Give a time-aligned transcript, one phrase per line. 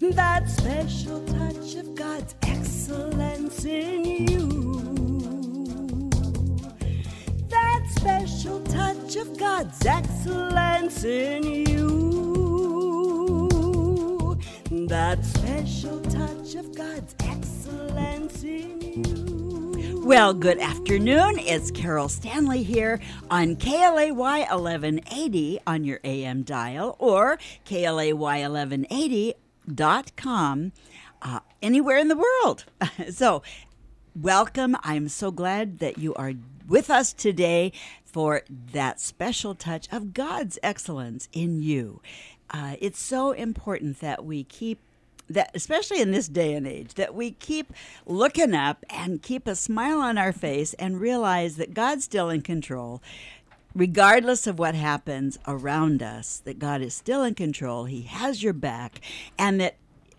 [0.00, 6.08] That special touch of God's excellence in you.
[7.50, 11.90] That special touch of God's excellence in you.
[14.88, 20.00] That special touch of God's excellence in you.
[20.02, 21.38] Well, good afternoon.
[21.40, 28.14] It's Carol Stanley here on KLAY 1180 on your AM dial or KLAY
[29.70, 30.72] 1180.com
[31.22, 32.64] uh, anywhere in the world.
[33.10, 33.42] so,
[34.14, 34.76] welcome.
[34.82, 36.32] I'm so glad that you are
[36.66, 37.72] with us today
[38.04, 42.00] for that special touch of God's excellence in you.
[42.50, 44.80] Uh, it's so important that we keep
[45.28, 47.72] that especially in this day and age that we keep
[48.04, 52.42] looking up and keep a smile on our face and realize that God's still in
[52.42, 53.00] control
[53.74, 58.52] regardless of what happens around us that God is still in control he has your
[58.52, 59.00] back
[59.38, 59.76] and that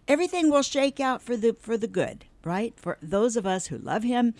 [0.07, 3.77] everything will shake out for the for the good right for those of us who
[3.77, 4.33] love him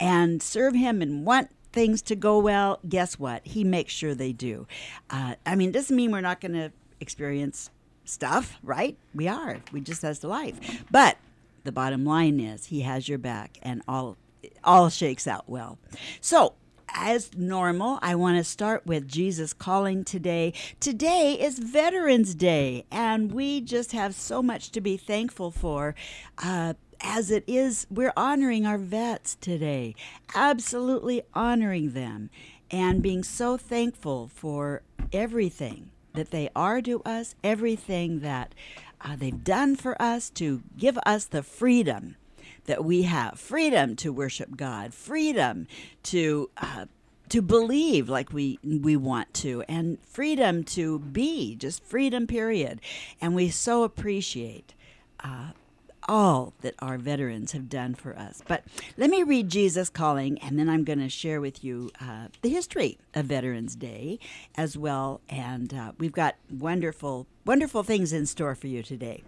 [0.00, 4.32] and serve him and want things to go well guess what he makes sure they
[4.32, 4.66] do
[5.10, 6.70] uh, i mean it doesn't mean we're not going to
[7.00, 7.70] experience
[8.04, 8.96] stuff, right?
[9.14, 9.60] We are.
[9.72, 10.84] We just has to life.
[10.90, 11.16] But
[11.64, 14.16] the bottom line is he has your back and all
[14.62, 15.78] all shakes out well.
[16.20, 16.54] So,
[16.88, 20.52] as normal, I want to start with Jesus calling today.
[20.80, 25.94] Today is Veterans Day, and we just have so much to be thankful for.
[26.38, 29.94] Uh, as it is, we're honoring our vets today,
[30.34, 32.30] absolutely honoring them,
[32.70, 34.82] and being so thankful for
[35.12, 38.54] everything that they are to us, everything that
[39.00, 42.16] uh, they've done for us to give us the freedom
[42.64, 45.66] that we have freedom to worship God, freedom
[46.04, 46.50] to.
[46.56, 46.86] Uh,
[47.30, 52.82] to believe like we we want to and freedom to be just freedom period
[53.18, 54.74] and we so appreciate
[55.20, 55.48] uh,
[56.08, 58.42] all that our veterans have done for us.
[58.46, 58.64] But
[58.96, 62.48] let me read Jesus Calling, and then I'm going to share with you uh, the
[62.48, 64.18] history of Veterans Day
[64.54, 65.20] as well.
[65.28, 69.22] And uh, we've got wonderful, wonderful things in store for you today.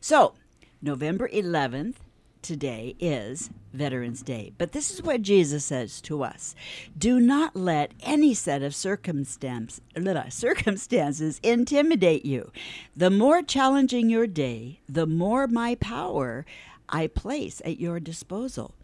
[0.00, 0.34] So,
[0.80, 1.96] November 11th,
[2.42, 4.52] today is Veterans Day.
[4.58, 6.54] But this is what Jesus says to us
[6.96, 12.50] Do not let any set of circumstance, uh, circumstances intimidate you.
[12.96, 16.44] The more challenging your day, the more my power
[16.88, 18.74] I place at your disposal.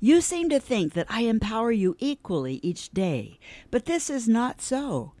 [0.00, 3.38] You seem to think that I empower you equally each day,
[3.70, 5.12] but this is not so.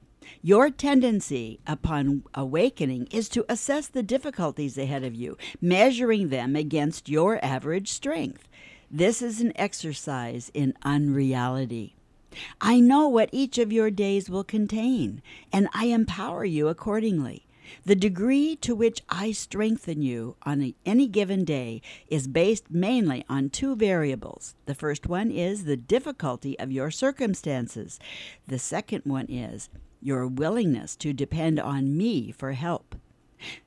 [0.42, 7.08] Your tendency upon awakening is to assess the difficulties ahead of you, measuring them against
[7.08, 8.48] your average strength.
[8.90, 11.96] This is an exercise in unreality.
[12.60, 17.46] I know what each of your days will contain, and I empower you accordingly.
[17.84, 23.50] The degree to which I strengthen you on any given day is based mainly on
[23.50, 24.54] two variables.
[24.66, 27.98] The first one is the difficulty of your circumstances.
[28.46, 29.70] The second one is
[30.04, 32.94] your willingness to depend on me for help.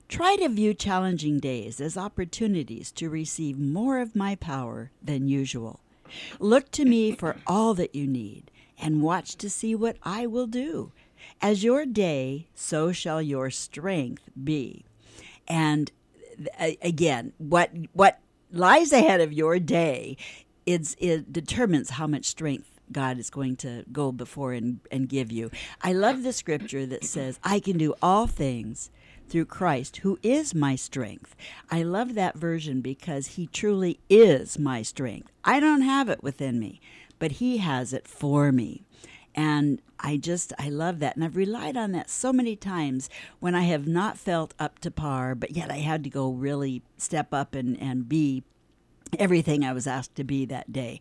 [0.08, 5.82] Try to view challenging days as opportunities to receive more of my power than usual.
[6.40, 8.50] Look to me for all that you need
[8.80, 10.94] and watch to see what I will do.
[11.42, 14.86] As your day, so shall your strength be.
[15.48, 15.92] And
[16.60, 18.20] uh, again, what what
[18.52, 20.16] lies ahead of your day
[20.68, 25.32] it's, it determines how much strength God is going to go before and, and give
[25.32, 25.52] you.
[25.82, 28.90] I love the scripture that says, I can do all things
[29.30, 31.36] through Christ, who is my strength.
[31.70, 35.32] I love that version because he truly is my strength.
[35.44, 36.80] I don't have it within me,
[37.20, 38.84] but he has it for me.
[39.36, 41.16] And I just, I love that.
[41.16, 43.10] And I've relied on that so many times
[43.40, 46.82] when I have not felt up to par, but yet I had to go really
[46.98, 48.44] step up and, and be
[49.20, 51.00] everything I was asked to be that day,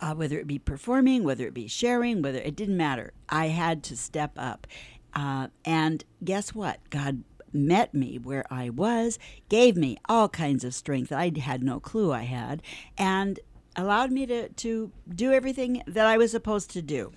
[0.00, 3.12] uh, whether it be performing, whether it be sharing, whether it didn't matter.
[3.28, 4.66] I had to step up.
[5.14, 6.78] Uh, and guess what?
[6.90, 9.18] God met me where I was,
[9.48, 12.62] gave me all kinds of strength I had no clue I had,
[12.96, 13.40] and
[13.76, 17.12] allowed me to, to do everything that I was supposed to do,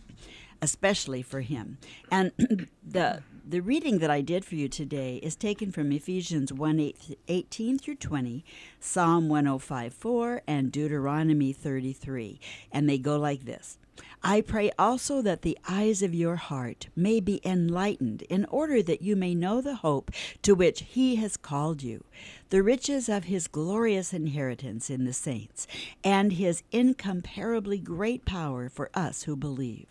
[0.62, 1.78] especially for Him.
[2.10, 2.32] And
[2.88, 6.94] the the reading that I did for you today is taken from Ephesians 1
[7.28, 8.46] 18 through 20,
[8.80, 12.40] Psalm 105 4, and Deuteronomy 33.
[12.72, 13.78] And they go like this
[14.24, 19.02] I pray also that the eyes of your heart may be enlightened, in order that
[19.02, 20.12] you may know the hope
[20.44, 22.06] to which He has called you,
[22.52, 25.68] the riches of His glorious inheritance in the saints,
[26.06, 29.88] and His incomparably great power for us who believe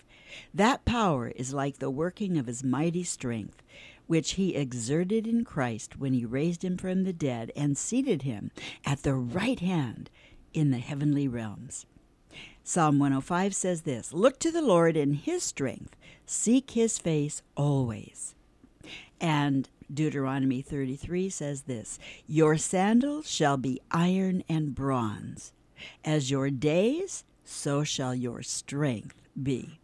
[0.54, 3.62] that power is like the working of his mighty strength,
[4.06, 8.50] which he exerted in Christ when he raised him from the dead and seated him
[8.84, 10.10] at the right hand
[10.52, 11.86] in the heavenly realms.
[12.62, 15.96] Psalm 105 says this Look to the Lord in his strength,
[16.26, 18.34] seek his face always.
[19.20, 25.52] And Deuteronomy 33 says this Your sandals shall be iron and bronze.
[26.04, 29.79] As your days, so shall your strength be.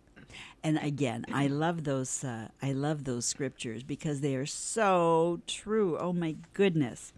[0.63, 2.25] And again, I love those.
[2.25, 5.97] Uh, I love those scriptures because they are so true.
[5.99, 7.13] Oh my goodness!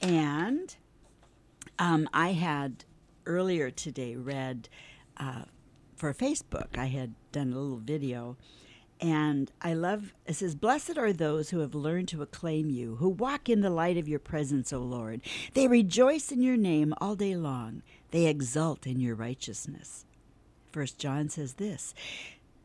[0.00, 0.74] And
[1.78, 2.84] um, I had
[3.24, 4.68] earlier today read
[5.16, 5.42] uh,
[5.96, 6.76] for Facebook.
[6.76, 8.36] I had done a little video
[9.02, 13.08] and I love, it says, Blessed are those who have learned to acclaim you, who
[13.08, 15.22] walk in the light of your presence, O Lord.
[15.54, 17.82] They rejoice in your name all day long,
[18.12, 20.04] they exult in your righteousness.
[20.70, 21.94] First John says this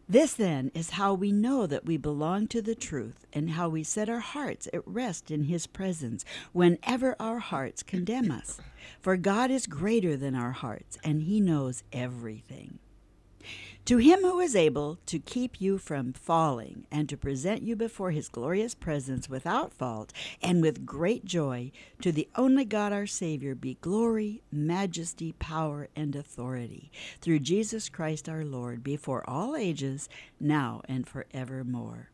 [0.09, 3.83] This then is how we know that we belong to the truth, and how we
[3.83, 6.23] set our hearts at rest in his presence
[6.53, 8.57] whenever our hearts condemn us.
[9.01, 12.79] For God is greater than our hearts, and he knows everything.
[13.87, 18.11] To him who is able to keep you from falling and to present you before
[18.11, 20.11] his glorious presence without fault
[20.41, 26.17] and with great joy, to the only God our Savior be glory, majesty, power, and
[26.17, 26.91] authority
[27.21, 32.09] through Jesus Christ our Lord before all ages, now and forevermore.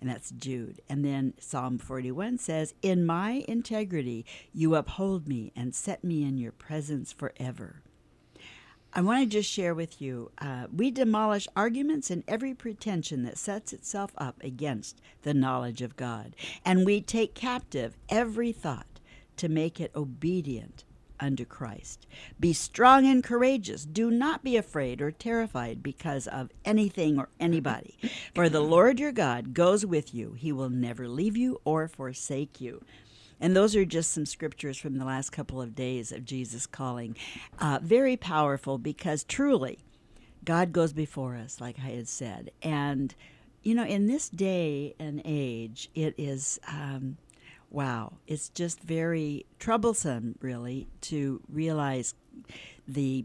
[0.00, 0.80] And that's Jude.
[0.88, 4.24] And then Psalm 41 says, In my integrity
[4.54, 7.82] you uphold me and set me in your presence forever.
[8.94, 13.38] I want to just share with you uh, we demolish arguments and every pretension that
[13.38, 16.34] sets itself up against the knowledge of God.
[16.64, 19.00] And we take captive every thought
[19.36, 20.84] to make it obedient
[21.20, 22.06] unto Christ.
[22.38, 23.84] Be strong and courageous.
[23.84, 27.98] Do not be afraid or terrified because of anything or anybody.
[28.34, 32.60] For the Lord your God goes with you, he will never leave you or forsake
[32.60, 32.84] you.
[33.40, 37.16] And those are just some scriptures from the last couple of days of Jesus calling.
[37.58, 39.78] Uh, very powerful because truly,
[40.44, 42.50] God goes before us, like I had said.
[42.62, 43.14] And,
[43.62, 46.58] you know, in this day and age, it is.
[46.66, 47.18] Um,
[47.70, 52.14] wow, it's just very troublesome, really, to realize
[52.86, 53.24] the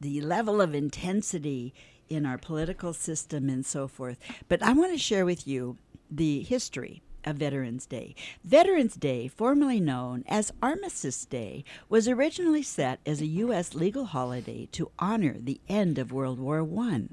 [0.00, 1.72] the level of intensity
[2.08, 4.18] in our political system and so forth.
[4.48, 5.78] But I want to share with you
[6.10, 8.14] the history of Veterans Day.
[8.44, 13.74] Veterans Day, formerly known as Armistice Day, was originally set as a U.S.
[13.74, 17.04] legal holiday to honor the end of World War I,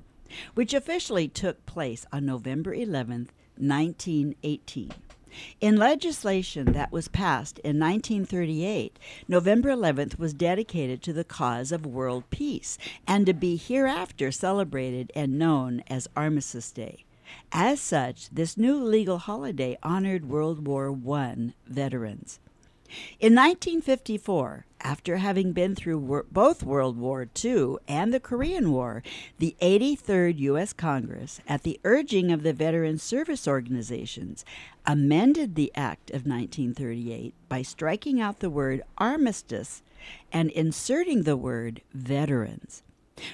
[0.53, 4.91] which officially took place on November 11, 1918.
[5.61, 11.85] In legislation that was passed in 1938, November 11th was dedicated to the cause of
[11.85, 17.05] world peace and to be hereafter celebrated and known as Armistice Day.
[17.51, 22.39] As such, this new legal holiday honored World War I veterans.
[23.19, 29.03] In 1954, after having been through both World War II and the Korean War,
[29.37, 30.73] the 83rd U.S.
[30.73, 34.43] Congress, at the urging of the veteran service organizations,
[34.85, 39.81] amended the Act of 1938 by striking out the word armistice
[40.33, 42.83] and inserting the word veterans.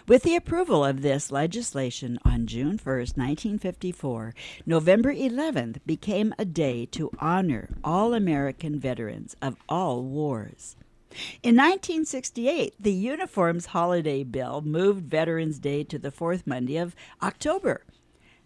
[0.08, 4.34] With the approval of this legislation on June 1, 1954,
[4.66, 10.76] November 11th became a day to honor all American veterans of all wars.
[11.44, 17.84] In 1968, the Uniforms Holiday Bill moved Veterans Day to the fourth Monday of October.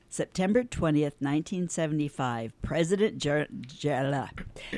[0.10, 3.48] September 20th, 1975, President, Ger-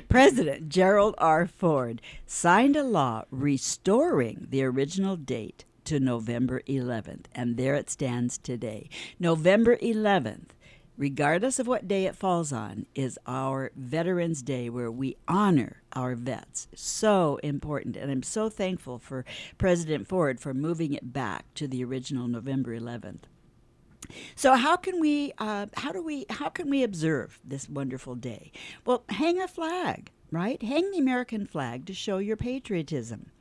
[0.07, 1.47] President Gerald R.
[1.47, 8.37] Ford signed a law restoring the original date to November 11th, and there it stands
[8.37, 8.89] today.
[9.19, 10.49] November 11th,
[10.97, 16.15] regardless of what day it falls on, is our Veterans Day where we honor our
[16.15, 16.67] vets.
[16.75, 17.97] So important.
[17.97, 19.25] And I'm so thankful for
[19.57, 23.23] President Ford for moving it back to the original November 11th.
[24.35, 28.51] So how can we uh, how do we how can we observe this wonderful day?
[28.85, 30.61] Well, hang a flag, right?
[30.61, 33.31] Hang the American flag to show your patriotism.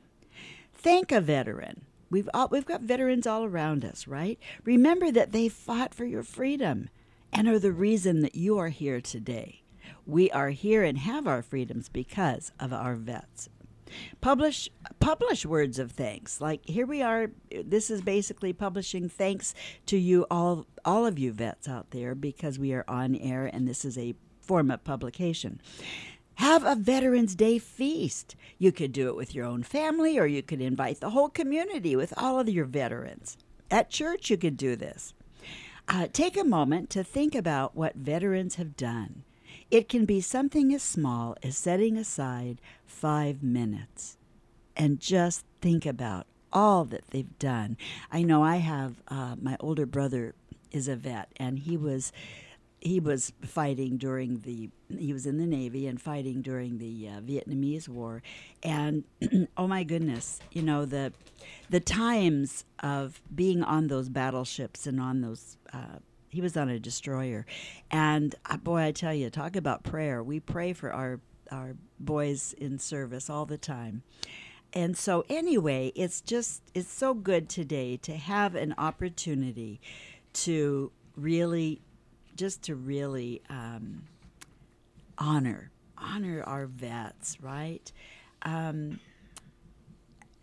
[0.73, 4.37] Thank a veteran We've all, we've got veterans all around us, right?
[4.65, 6.89] Remember that they fought for your freedom
[7.33, 9.63] and are the reason that you are here today.
[10.05, 13.49] We are here and have our freedoms because of our vets.
[14.21, 16.39] Publish publish words of thanks.
[16.39, 17.31] Like here we are.
[17.49, 19.55] This is basically publishing thanks
[19.87, 23.67] to you all all of you vets out there because we are on air and
[23.67, 25.59] this is a form of publication.
[26.35, 28.35] Have a Veterans Day feast.
[28.57, 31.95] You could do it with your own family, or you could invite the whole community
[31.95, 33.37] with all of your veterans.
[33.69, 35.13] At church, you could do this.
[35.87, 39.23] Uh, take a moment to think about what veterans have done.
[39.69, 44.17] It can be something as small as setting aside five minutes
[44.75, 47.77] and just think about all that they've done.
[48.11, 50.35] I know I have uh, my older brother
[50.71, 52.11] is a vet, and he was
[52.83, 57.21] he was fighting during the he was in the navy and fighting during the uh,
[57.21, 58.21] Vietnamese war.
[58.61, 59.05] And
[59.57, 61.13] oh my goodness you know the
[61.69, 65.99] the times of being on those battleships and on those uh,
[66.29, 67.45] he was on a destroyer.
[67.89, 70.21] And uh, boy I tell you talk about prayer.
[70.21, 71.21] We pray for our
[71.51, 74.03] our boys in service all the time.
[74.73, 79.79] And so anyway it's just it's so good today to have an opportunity
[80.33, 81.79] to really
[82.35, 84.03] just to really um,
[85.17, 85.71] honor
[86.03, 87.91] honor our vets, right?
[88.43, 88.99] Um,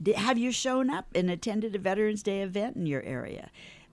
[0.03, 3.51] did, have you shown up and attended a Veterans Day event in your area?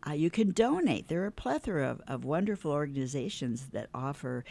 [0.08, 1.08] Uh, you can donate.
[1.08, 4.46] There are a plethora of, of wonderful organizations that offer,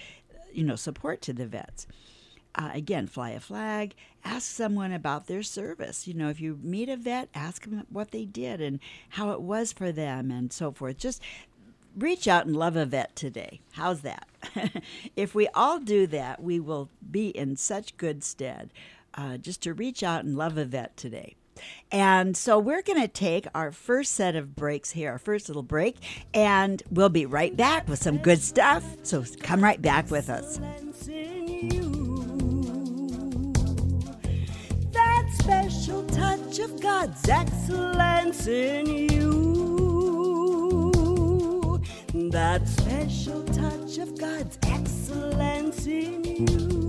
[0.52, 1.86] you know, support to the vets.
[2.54, 6.06] Uh, again, fly a flag, ask someone about their service.
[6.06, 9.42] You know, if you meet a vet, ask them what they did and how it
[9.42, 10.96] was for them and so forth.
[10.96, 11.22] Just
[11.96, 13.60] reach out and love a vet today.
[13.72, 14.28] How's that?
[15.16, 18.70] if we all do that, we will be in such good stead
[19.14, 21.36] uh, just to reach out and love a vet today.
[21.90, 25.62] And so we're going to take our first set of breaks here, our first little
[25.62, 25.96] break,
[26.34, 28.84] and we'll be right back with some good stuff.
[29.02, 30.58] So come right back with us.
[34.92, 39.55] That special touch of God's excellence in you
[42.30, 46.86] that special touch of God's excellence in you.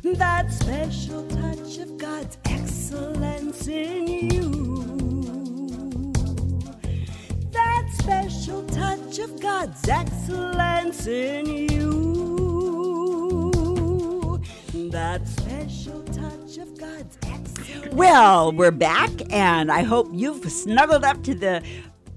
[0.04, 4.52] That special touch of God's excellence in you.
[7.50, 11.90] That special touch of God's excellence in you.
[14.90, 17.94] That special touch of God's excellence.
[17.94, 21.62] Well, we're back, and I hope you've snuggled up to the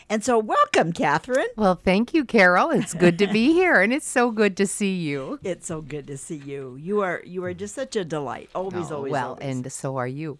[0.09, 1.47] And so, welcome, Catherine.
[1.57, 2.69] Well, thank you, Carol.
[2.69, 5.39] It's good to be here, and it's so good to see you.
[5.43, 6.77] It's so good to see you.
[6.79, 8.49] You are you are just such a delight.
[8.53, 9.11] Always, Oh, always.
[9.11, 9.43] well, always.
[9.47, 10.37] and so are you.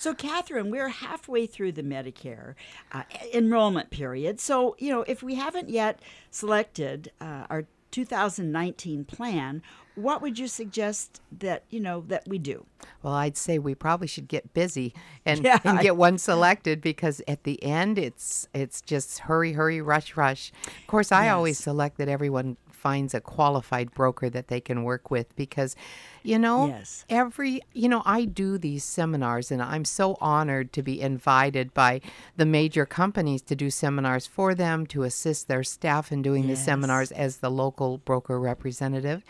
[0.00, 2.54] So, Catherine, we're halfway through the Medicare
[2.90, 3.02] uh,
[3.34, 4.40] enrollment period.
[4.40, 9.60] So, you know, if we haven't yet selected uh, our 2019 plan,
[9.96, 12.64] what would you suggest that you know that we do?
[13.02, 14.94] Well, I'd say we probably should get busy
[15.26, 15.58] and, Yeah.
[15.64, 20.50] and get one selected because at the end it's it's just hurry, hurry, rush, rush.
[20.80, 21.64] Of course, I always Yes.
[21.64, 25.76] select that everyone finds a qualified broker that they can work with because
[26.22, 27.04] you know Yes.
[27.10, 32.00] every you know I do these seminars and I'm so honored to be invited by
[32.36, 36.56] the major companies to do seminars for them to assist their staff in doing the
[36.56, 39.22] seminars as the local broker representative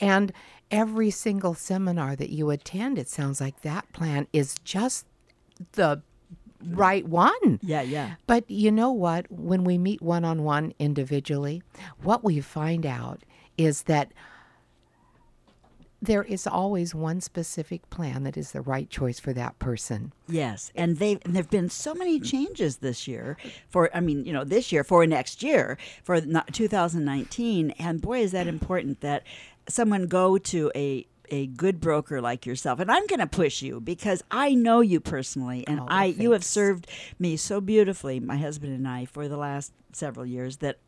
[0.00, 0.32] and
[0.70, 5.06] every single seminar that you attend it sounds like that plan is just
[5.72, 6.00] the
[6.68, 8.14] right one Yeah, yeah.
[8.26, 9.30] but you know what?
[9.30, 11.62] When we meet one on one individually,
[12.02, 13.22] what we find out
[13.56, 14.12] is that
[16.04, 20.12] there is always one specific plan that is the right choice for that person.
[20.28, 23.36] Yes, and they and there've been so many changes this year
[23.68, 28.32] for I mean, you know, this year for next year for 2019 and boy is
[28.32, 29.22] that important that
[29.68, 33.80] someone go to a a good broker like yourself and I'm going to push you
[33.80, 36.86] because I know you personally and Oh, I you have served
[37.18, 40.78] me so beautifully my husband and I for the last several years that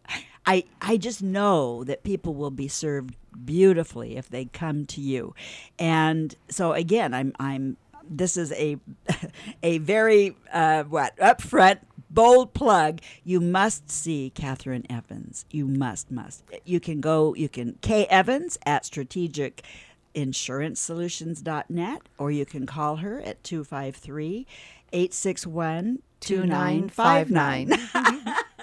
[0.47, 5.35] I I just know that people will be served beautifully if they come to you.
[5.79, 7.77] And so again, I'm I'm
[8.09, 8.77] this is a
[9.63, 13.01] a very uh, what upfront bold plug.
[13.25, 15.45] You must see catherine evans.
[15.51, 16.45] You must must.
[16.65, 19.65] You can go you can k evans at strategic
[20.17, 24.47] insurancesolutions.net or you can call her at 253
[24.93, 27.71] 861 2959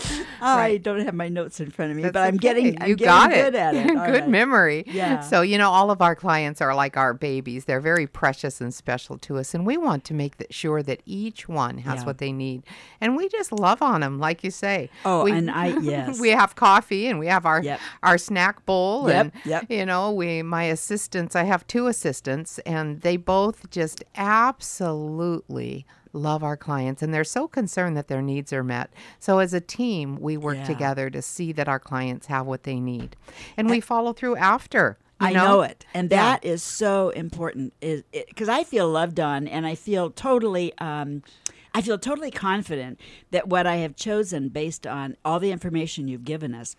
[0.42, 2.38] I don't have my notes in front of me, That's but I'm okay.
[2.38, 3.54] getting I'm you getting got good it.
[3.54, 3.86] at it.
[3.88, 4.28] Good right.
[4.28, 4.84] memory.
[4.86, 5.20] Yeah.
[5.20, 7.64] So you know, all of our clients are like our babies.
[7.66, 11.00] They're very precious and special to us, and we want to make that sure that
[11.06, 12.06] each one has Yeah.
[12.06, 12.62] what they need,
[13.00, 14.88] and we just love on them, like you say.
[15.04, 16.18] Oh, we, and I- yes.
[16.20, 17.80] we have coffee and we have our Yep.
[18.02, 19.66] our snack bowl, Yep, and yep.
[19.68, 21.36] you know, we my assistants.
[21.36, 27.46] I have two assistants, and they both just absolutely love our clients and they're so
[27.46, 28.90] concerned that their needs are met.
[29.18, 30.64] So as a team, we work Yeah.
[30.64, 33.16] together to see that our clients have what they need.
[33.56, 34.98] And we follow through after.
[35.20, 36.16] you I know, it, and Yeah.
[36.32, 37.74] that is so important.
[37.82, 41.22] Is because I feel loved on, and I feel totally, um,
[41.74, 42.98] I feel totally confident
[43.30, 46.74] that what I have chosen, based on all the information you've given us,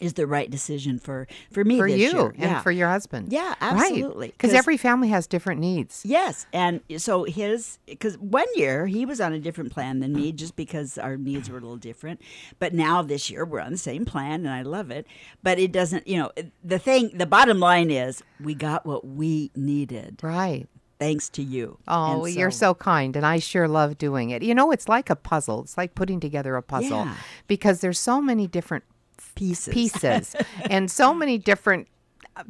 [0.00, 2.26] is the right decision for for me for this you year.
[2.30, 2.60] and yeah.
[2.62, 3.32] for your husband.
[3.32, 4.28] Yeah, absolutely.
[4.28, 6.02] Because 'Cause- every family has different needs.
[6.04, 10.32] Yes, and so his because one year he was on a different plan than me,
[10.32, 12.20] just because our needs were a little different.
[12.58, 15.06] But now this year we're on the same plan, and I love it.
[15.42, 16.30] But it doesn't, you know,
[16.64, 17.10] the thing.
[17.14, 20.66] The bottom line is we got what we needed Right.
[20.98, 21.78] thanks to you.
[21.86, 24.42] Oh, And you're so kind, and I sure love doing it.
[24.42, 25.62] You know, it's like a puzzle.
[25.62, 27.14] It's like putting together a puzzle Yeah.
[27.46, 28.84] because there's so many different
[29.34, 29.72] pieces.
[29.74, 30.36] pieces
[30.70, 31.88] and so many different
[32.36, 32.44] uh,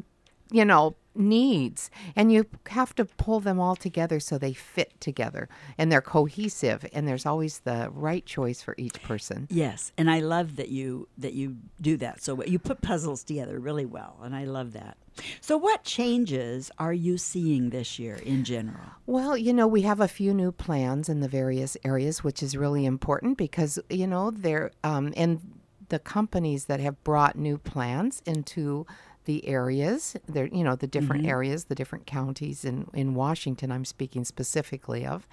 [0.50, 5.48] you know needs and you have to pull them all together so they fit together
[5.78, 10.18] and they're cohesive and there's always the right choice for each person Yes, and I
[10.18, 12.22] love that you that you do that.
[12.22, 14.96] So you put puzzles together really well, and I love that.
[15.40, 18.84] So what changes are you seeing this year in general?
[19.06, 22.56] Well, you know, we have a few new plans in the various areas, which is
[22.56, 25.53] really important because, you know, they're, um, and
[25.88, 28.86] the companies that have brought new plans into
[29.24, 33.86] the areas, they're, you know, the different areas, the different counties in, in Washington, I'm
[33.86, 35.26] speaking specifically of,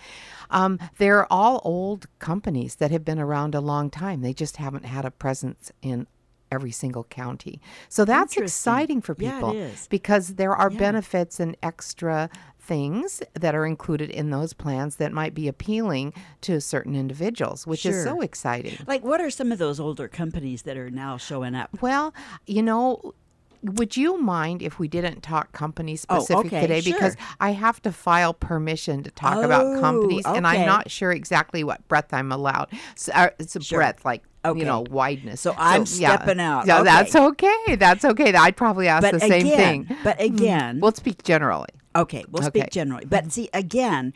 [0.50, 4.22] um, they're all old companies that have been around a long time.
[4.22, 6.08] They just haven't had a presence in
[6.52, 7.62] every single county.
[7.90, 9.88] So that's exciting for people is.
[9.88, 10.80] because there are Yeah.
[10.80, 12.30] benefits and extra
[12.72, 17.86] things that are included in those plans that might be appealing to certain individuals, which
[17.86, 18.78] is so exciting.
[18.88, 21.70] Like, what are some of those older companies that are now showing up?
[21.82, 22.14] Well,
[22.48, 23.14] you know,
[23.62, 26.80] would you mind if we didn't talk company Oh, specific okay, today?
[26.80, 27.18] Because.
[27.42, 31.66] I have to file permission to talk about Oh, companies, and I'm not sure exactly
[31.66, 32.70] what breadth I'm allowed.
[32.96, 33.80] So, uh, it's a Sure.
[33.80, 34.60] breadth, like Okay.
[34.62, 35.40] you know, wideness.
[35.40, 36.16] So I'm yeah.
[36.16, 36.68] stepping out.
[36.68, 36.84] Yeah, Okay.
[36.86, 37.76] that's okay.
[37.76, 38.34] That's okay.
[38.34, 39.98] I'd probably ask But the same again, thing.
[40.06, 41.68] but again, We'll speak generally.
[41.96, 42.62] Okay, we'll Okay.
[42.62, 43.06] speak generally.
[43.06, 44.14] But see, again,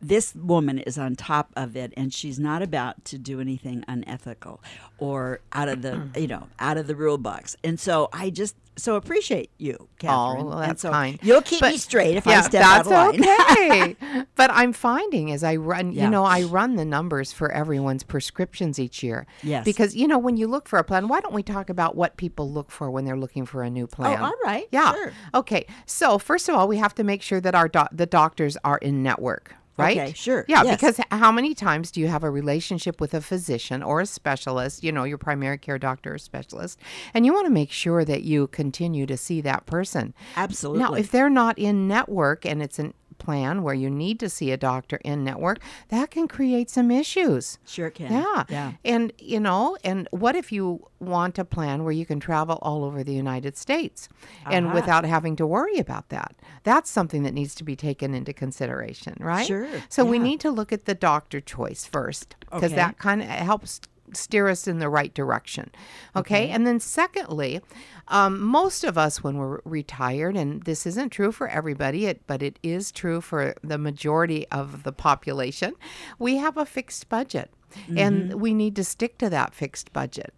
[0.00, 4.62] this woman is on top of it, and she's not about to do anything unethical
[4.98, 7.56] or out of the you know out of the rule box.
[7.64, 10.42] And so I just so appreciate you, Catherine.
[10.42, 11.18] Oh, well, and that's so kind.
[11.22, 13.24] You'll keep But- me straight if yeah, I step that's out of line.
[13.24, 13.96] okay.
[14.36, 16.04] but I'm finding as I run, Yeah.
[16.04, 19.26] you know, I run the numbers for everyone's prescriptions each year.
[19.42, 19.64] Yes.
[19.64, 22.16] Because you know, when you look for a plan, why don't we talk about what
[22.16, 24.18] people look for when they're looking for a new oh, plan?
[24.20, 24.68] Oh, all right.
[24.70, 24.92] Yeah.
[24.92, 25.12] Sure.
[25.34, 25.66] Okay.
[25.86, 28.78] So first of all, we have to make sure that our doc the doctors are
[28.78, 29.54] in network.
[29.78, 29.98] Right?
[29.98, 30.44] Okay, sure.
[30.48, 30.76] Yeah, Yes.
[30.76, 34.82] because how many times do you have a relationship with a physician or a specialist,
[34.82, 36.78] you know, your primary care doctor or specialist,
[37.12, 40.14] and you want to make sure that you continue to see that person.
[40.36, 40.82] Absolutely.
[40.82, 44.50] Now, if they're not in network and it's a plan where you need to see
[44.52, 47.58] a doctor in network, that can create some issues.
[47.66, 48.12] sure can.
[48.12, 48.44] Yeah.
[48.48, 48.72] Yeah.
[48.84, 52.84] And, you know, and what if you want a plan where you can travel all
[52.84, 54.08] over the United States
[54.46, 56.34] and without having to worry about that?
[56.62, 59.46] That's something that needs to be taken into consideration, right?
[59.46, 62.76] Sure, So we need to look at the doctor choice first because Okay.
[62.76, 63.80] that kind of helps
[64.12, 65.70] steer us in the right direction.
[66.14, 66.48] Okay.
[66.50, 67.60] And then, secondly,
[68.08, 72.42] um, most of us, when we're retired, and this isn't true for everybody, it, but
[72.42, 75.74] it is true for the majority of the population,
[76.18, 77.50] we have a fixed budget
[77.96, 80.32] and we need to stick to that fixed budget.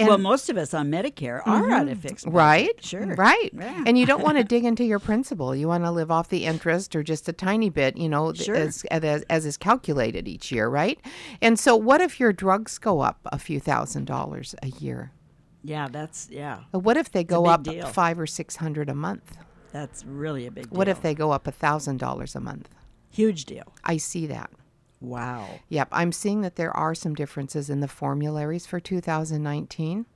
[0.00, 2.34] And well, most of us on Medicare are on a fixed budget.
[2.36, 2.84] Right?
[2.84, 3.14] Sure.
[3.14, 3.50] Right.
[3.52, 3.84] Yeah.
[3.86, 5.54] And you don't want to dig into your principal.
[5.54, 8.56] You want to live off the interest or just a tiny bit, you know, Sure.
[8.56, 10.98] as, as, as is calculated each year, right?
[11.40, 15.12] And so, what if your drugs go up a few thousand dollars a year?
[15.62, 17.86] yeah, that's yeah, Uh, What if they go up deal.
[17.86, 19.36] five or six hundred a month?
[19.72, 20.76] that's really a big deal.
[20.76, 22.68] What if they go up a thousand dollars a month?
[23.12, 23.64] huge deal?
[23.84, 24.50] I see that.
[25.00, 25.60] Wow.
[25.68, 30.06] Yep, I'm seeing that there are some differences in the formularies for 2019.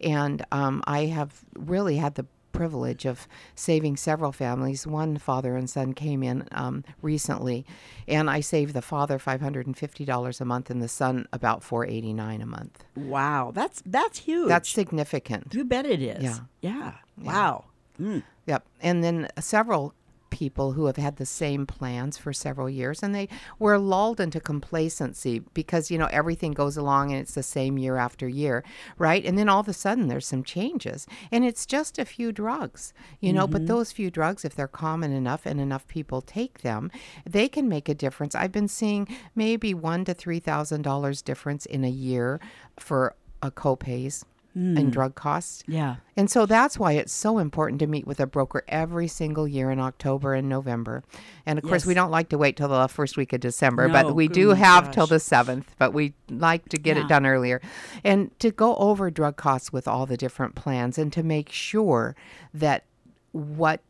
[0.00, 4.86] And um, I have really had the privilege of saving several families.
[4.86, 7.66] One father and son came in um, recently,
[8.06, 12.84] and I saved the father $550 a month and the son about $489 a month.
[12.96, 13.52] Wow.
[13.54, 14.48] That's that's huge.
[14.48, 15.54] That's significant.
[15.54, 16.22] You bet it is.
[16.22, 16.38] Yeah.
[16.60, 16.92] Yeah.
[17.22, 17.64] Wow.
[18.00, 18.22] Mm.
[18.46, 18.66] Yep.
[18.80, 19.94] And then several
[20.30, 24.40] people who have had the same plans for several years and they were lulled into
[24.40, 28.64] complacency because you know everything goes along and it's the same year after year
[28.98, 29.24] right?
[29.24, 32.92] And then all of a sudden there's some changes and it's just a few drugs
[33.20, 33.46] you know?
[33.46, 36.90] But those few drugs if they're common enough and enough people take them
[37.26, 38.34] they can make a difference.
[38.34, 42.40] I've been seeing maybe one to three thousand dollars difference in a year
[42.78, 44.24] for uh, copays
[44.58, 44.90] and mm.
[44.90, 45.96] drug costs Yeah.
[46.16, 49.70] and so that's why it's so important to meet with a broker every single year
[49.70, 51.04] in October and November.
[51.46, 53.92] And of course, we don't like to wait till the first week of December, No,
[53.92, 57.04] but we do have till the 7th, but we like to get Yeah.
[57.04, 57.60] it done earlier.
[58.02, 62.16] And to go over drug costs with all the different plans and to make sure
[62.52, 62.84] that
[63.30, 63.80] what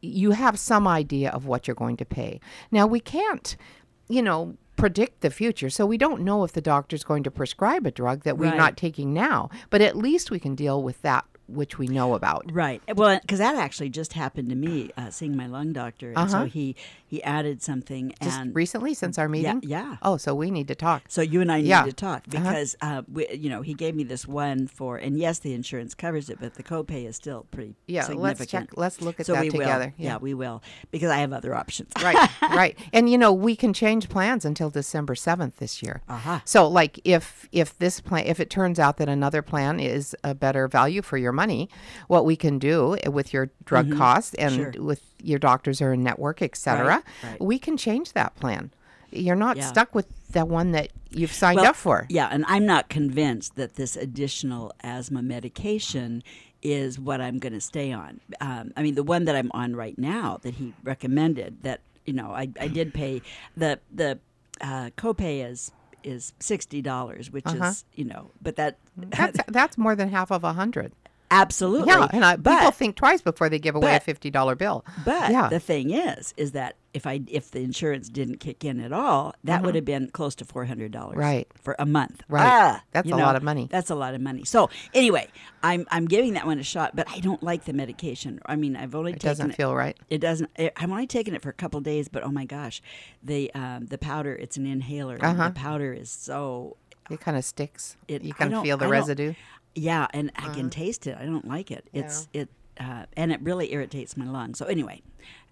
[0.00, 2.40] you have some idea of what you're going to pay.
[2.70, 3.56] Now, we can't,
[4.08, 5.68] you know, predict the future.
[5.68, 8.56] So we don't know if the doctor's going to prescribe a drug that we're Right.
[8.56, 12.44] not taking now, but at least we can deal with that which we know about.
[12.52, 12.82] Right.
[12.94, 16.36] Well, because that actually just happened to me, uh, seeing my lung doctor, and so
[16.38, 16.44] Uh-huh.
[16.46, 19.60] he he added something, Just and recently since our meeting?
[19.64, 19.96] yeah.
[20.02, 21.04] Oh, so we need to talk.
[21.08, 21.84] So you and I need Yeah.
[21.84, 22.38] to talk Uh-huh.
[22.44, 25.94] because uh, we, you know he gave me this one for, and yes, the insurance
[25.94, 28.68] covers it, but the copay is still pretty Yeah, let's check.
[28.76, 29.94] Let's look at so that we together.
[29.98, 30.04] Will.
[30.04, 30.18] Yeah.
[30.18, 31.90] we will because I have other options.
[32.02, 32.78] right, right.
[32.92, 36.02] And you know, we can change plans until December 7th this year.
[36.10, 36.42] Aha.
[36.44, 40.34] So like if if this plan if it turns out that another plan is a
[40.34, 41.68] better value for your money,
[42.08, 44.72] what we can do with your drug costs and Mm-hmm.
[44.72, 44.82] Sure.
[44.90, 47.40] with your doctors are in network, etc., Right, right.
[47.40, 48.70] we can change that plan.
[49.10, 49.66] You're not Yeah.
[49.74, 52.06] stuck with the one that you've signed Well, up for.
[52.10, 56.22] Yeah, and I'm not convinced that this additional asthma medication
[56.62, 58.20] is what I'm going to stay on.
[58.40, 62.12] Um, I mean, the one that I'm on right now that he recommended that you
[62.14, 63.22] know I, I did pay
[63.56, 64.18] the the
[64.60, 65.70] uh, copay is
[66.04, 67.66] is sixty dollars, which Uh-huh.
[67.70, 70.90] is you know, but that That's that's more than half of a hundred.
[71.30, 74.54] Absolutely Yeah, and I, but, people think twice before they give away a fifty dollar
[74.54, 74.84] bill.
[75.04, 78.80] But yeah, the thing is, is that if I if the insurance didn't kick in
[78.80, 81.20] at all, that would have been close to four hundred dollars, Mm-hmm.
[81.20, 81.48] Right.
[81.60, 82.22] for a month.
[82.28, 82.46] Right.
[82.46, 83.68] Ah, That's a lot of money.
[83.70, 84.44] That's a lot of money.
[84.44, 85.28] So anyway,
[85.62, 88.40] I'm I'm giving that one a shot, but I don't like the medication.
[88.46, 89.96] I mean, I've only It taken doesn't feel right.
[90.08, 90.50] it doesn't.
[90.56, 92.80] It, I've only taken it for a couple days, but oh my gosh,
[93.22, 94.34] the um, the powder.
[94.34, 95.18] It's an inhaler.
[95.20, 95.48] Uh-huh.
[95.48, 96.76] The powder is so.
[97.10, 97.96] It kind of sticks.
[98.06, 99.32] It, you I can feel the I residue.
[99.78, 101.16] Yeah, and I can taste it.
[101.20, 101.86] I don't like it.
[101.92, 102.48] It's it,
[102.80, 104.58] uh, and it really irritates my lungs.
[104.58, 105.02] So anyway,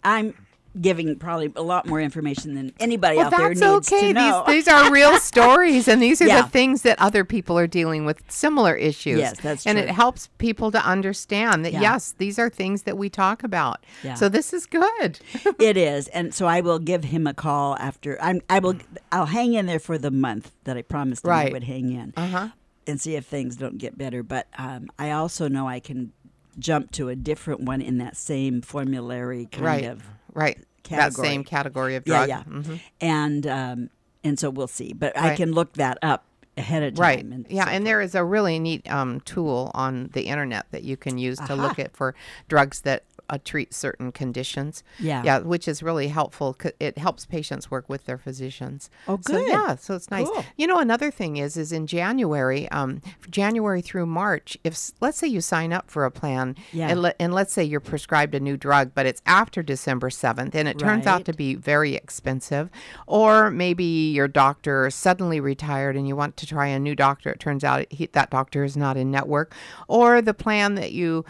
[0.05, 0.35] I'm
[0.79, 4.09] giving probably a lot more information than anybody Well, out there needs okay.
[4.09, 4.45] to know.
[4.47, 6.43] These these are real stories, and these are Yeah.
[6.43, 9.19] the things that other people are dealing with similar issues.
[9.19, 9.87] Yes, that's and true.
[9.87, 11.81] it helps people to understand that Yeah.
[11.81, 13.85] yes, these are things that we talk about.
[14.05, 14.15] Yeah.
[14.15, 15.19] So this is good.
[15.59, 18.21] it is, and so I will give him a call after.
[18.21, 18.43] I'm.
[18.51, 18.75] I will.
[19.11, 21.53] I'll hang in there for the month that I promised him I Right.
[21.55, 22.49] would hang in, Uh-huh.
[22.87, 24.23] And see if things don't get better.
[24.23, 26.13] But um, I also know I can
[26.59, 29.85] jump to a different one in that same formulary kind right.
[29.85, 30.59] of right.
[30.89, 32.29] That same category of Yeah, drug.
[32.29, 32.43] yeah.
[32.45, 32.81] Mhm.
[33.01, 33.91] and um,
[34.23, 34.93] and so we'll see.
[34.93, 36.25] But I can look that up
[36.57, 37.03] ahead of time.
[37.03, 37.25] Right.
[37.25, 37.85] And yeah, so and forth.
[37.85, 41.57] there is a really neat um, tool on the internet that you can use to
[41.57, 42.15] look at for
[42.49, 44.83] drugs that uh, treat certain conditions.
[44.99, 45.23] Yeah.
[45.25, 46.57] Yeah, which is really helpful.
[46.81, 48.91] It helps patients work with their physicians.
[49.09, 49.49] Oh, So, good.
[49.49, 50.27] yeah, so it's nice.
[50.29, 50.45] Cool.
[50.57, 55.27] You know, another thing is, is in January, um, January through March, if let's say
[55.27, 56.89] you sign up for a plan, Yeah.
[56.89, 60.55] and, le- and let's say you're prescribed a new drug, but it's after December seventh,
[60.55, 62.71] and it turns out to be very expensive,
[63.07, 67.31] or maybe your doctor suddenly retired and you want to try a new doctor.
[67.31, 69.55] It turns out he, that doctor is not in network,
[69.89, 71.25] or the plan that you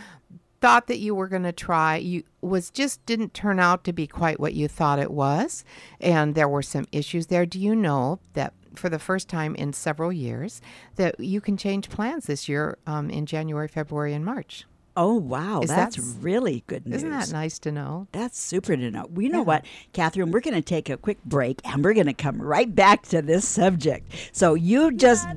[0.61, 4.07] thought that you were going to try you was just didn't turn out to be
[4.07, 5.65] quite what you thought it was
[6.01, 9.73] and there were some issues there do you know that for the first time in
[9.73, 10.61] several years
[10.97, 14.65] that you can change plans this year um, in january february and march
[14.99, 16.97] Oh wow, Is that's that- really good news.
[17.03, 19.05] isn't that nice to know That's super to know.
[19.13, 22.15] We know what, Catherine, we're going to take a quick break and we're going to
[22.15, 24.11] come right back to this subject.
[24.33, 25.29] So you just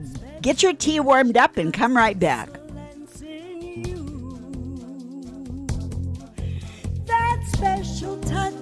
[0.41, 2.47] get your tea warmed up and come right back.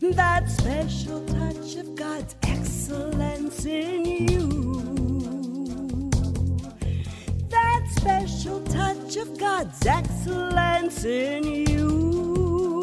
[0.00, 4.69] That special touch of God's excellence in you.
[7.80, 12.78] That special touch of God's excellence in you.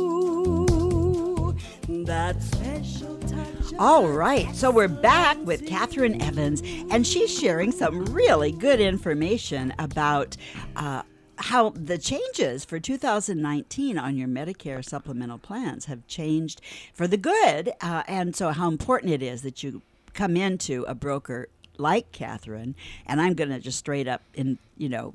[2.05, 8.05] That special touch All right, so we're back with Catherine Evans, and she's sharing some
[8.05, 10.35] really good information about
[10.75, 11.03] uh,
[11.35, 16.59] how the changes for 2019 on your Medicare supplemental plans have changed
[16.95, 19.83] for the good, uh, and so how important it is that you
[20.15, 24.89] come into a broker like Catherine, and I'm going to just straight up in you
[24.89, 25.13] know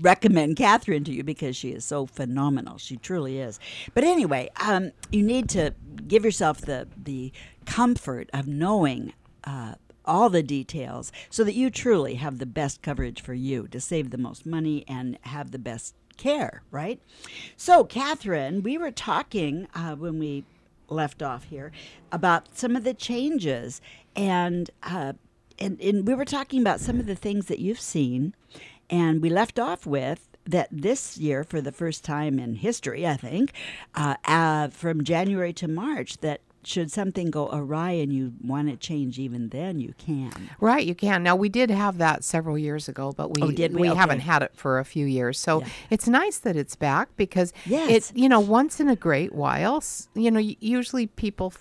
[0.00, 2.78] recommend Catherine to you because she is so phenomenal.
[2.78, 3.60] She truly is.
[3.94, 5.74] But anyway, um, you need to
[6.06, 7.32] give yourself the the
[7.66, 9.14] comfort of knowing.
[9.44, 13.80] Uh, all the details so that you truly have the best coverage for you to
[13.80, 17.00] save the most money and have the best care, right?
[17.56, 20.44] So, Catherine, we were talking uh, when we
[20.88, 21.72] left off here
[22.10, 23.80] about some of the changes,
[24.14, 25.14] and, uh,
[25.64, 28.34] and and we were talking about some of the things that you've seen,
[28.90, 33.16] and we left off with that this year, for the first time in history, I
[33.16, 33.52] think,
[33.94, 38.76] uh, uh, from January to March, that should something go awry and you want to
[38.76, 40.30] change even then, you can.
[40.60, 41.22] Right, you can.
[41.24, 43.88] Now we did have that several years ago, but we Oh, did we?
[43.88, 45.38] haven't had it for a few years.
[45.40, 45.68] So Yeah.
[45.90, 48.10] it's nice that it's back because Yes.
[48.12, 49.82] it you know once in a great while,
[50.14, 51.52] you know, usually people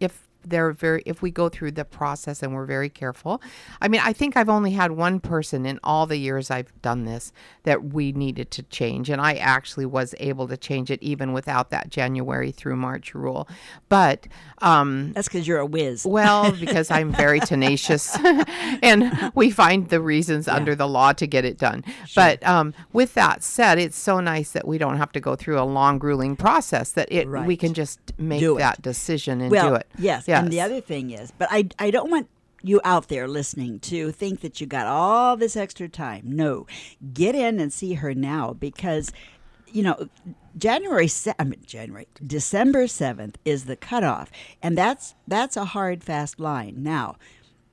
[0.00, 3.40] if they're very if we go through the process and we're very careful.
[3.80, 7.04] I mean, I think I've only had one person in all the years I've done
[7.04, 7.32] this
[7.64, 11.70] that we needed to change and I actually was able to change it even without
[11.70, 13.48] that January through March rule.
[13.88, 14.26] But
[14.58, 16.04] um That's because you're a whiz.
[16.04, 18.16] well, because I'm very tenacious,
[18.82, 21.84] and we find the reasons under the law to get it done.
[22.14, 25.60] But um, with that said, it's so nice that we don't have to go through
[25.60, 26.92] a long, grueling process.
[26.92, 29.86] That it we can just make that decision and well, do it.
[29.98, 30.26] Yes.
[30.38, 32.28] And the other thing is, but I, I don't want
[32.62, 36.22] you out there listening to think that you got all this extra time.
[36.24, 36.66] No,
[37.12, 39.12] get in and see her now because,
[39.66, 40.08] you know,
[40.56, 44.30] January, se- I mean, January, December 7th is the cutoff.
[44.62, 46.82] And that's, that's a hard, fast line.
[46.82, 47.16] Now,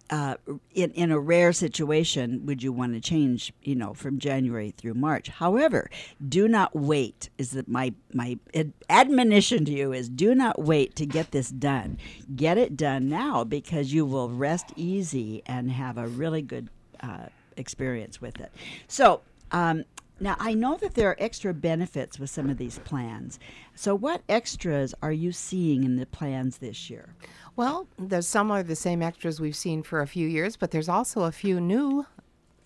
[0.10, 0.36] uh,
[0.74, 4.94] in in a rare situation, would you want to change, you know, from January through
[4.94, 5.28] March?
[5.28, 5.90] However,
[6.28, 7.30] do not wait.
[7.38, 11.50] Is that my my ad- admonition to you is do not wait to get this
[11.50, 11.98] done.
[12.36, 16.70] Get it done now because you will rest easy and have a really good
[17.02, 18.52] uh, experience with it.
[18.88, 19.22] So.
[19.52, 19.86] Um,
[20.20, 23.38] now, I know that there are extra benefits with some of these plans.
[23.76, 27.14] So, what extras are you seeing in the plans this year?
[27.58, 30.88] Well, there's some are the same extras we've seen for a few years, but there's
[30.88, 32.06] also a few new.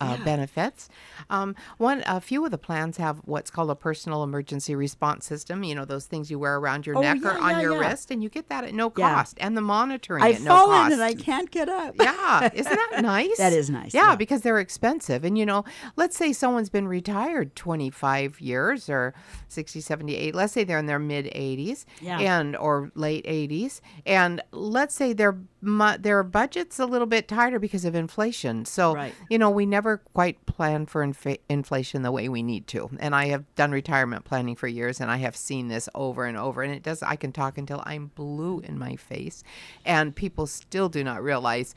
[0.02, 0.90] Uh, benefits.
[1.30, 5.64] Um, one, a few of the plans have what's called a personal emergency response system.
[5.64, 7.92] You know those things you wear around your Oh, neck or on yeah, your yeah.
[7.92, 9.14] wrst, and you get that at no Yeah.
[9.16, 10.94] cost, and the monitoring I've at no fallen cost.
[10.94, 11.96] and I can't get up.
[12.02, 13.38] yeah, isn't that nice?
[13.38, 14.16] That is nice, Yeah, yeah.
[14.16, 15.24] because they're expensive.
[15.24, 15.64] And you know,
[15.96, 19.14] let's say someone's been retired 25 years or
[19.50, 20.34] 60, 78.
[20.36, 22.20] Let's say they're in their mid 80s Yeah.
[22.20, 27.60] and or late 80s and let's say their mu- their budget's a little bit tighter
[27.60, 28.66] because of inflation.
[28.66, 29.14] So, Right.
[29.30, 32.90] you know, we never quite plan for inf- inflation the way we need to.
[33.00, 36.36] And I have done retirement planning for years and I have seen this over and
[36.38, 39.44] over and it does I can talk until I'm blue in my face
[39.86, 41.76] and people still do not realize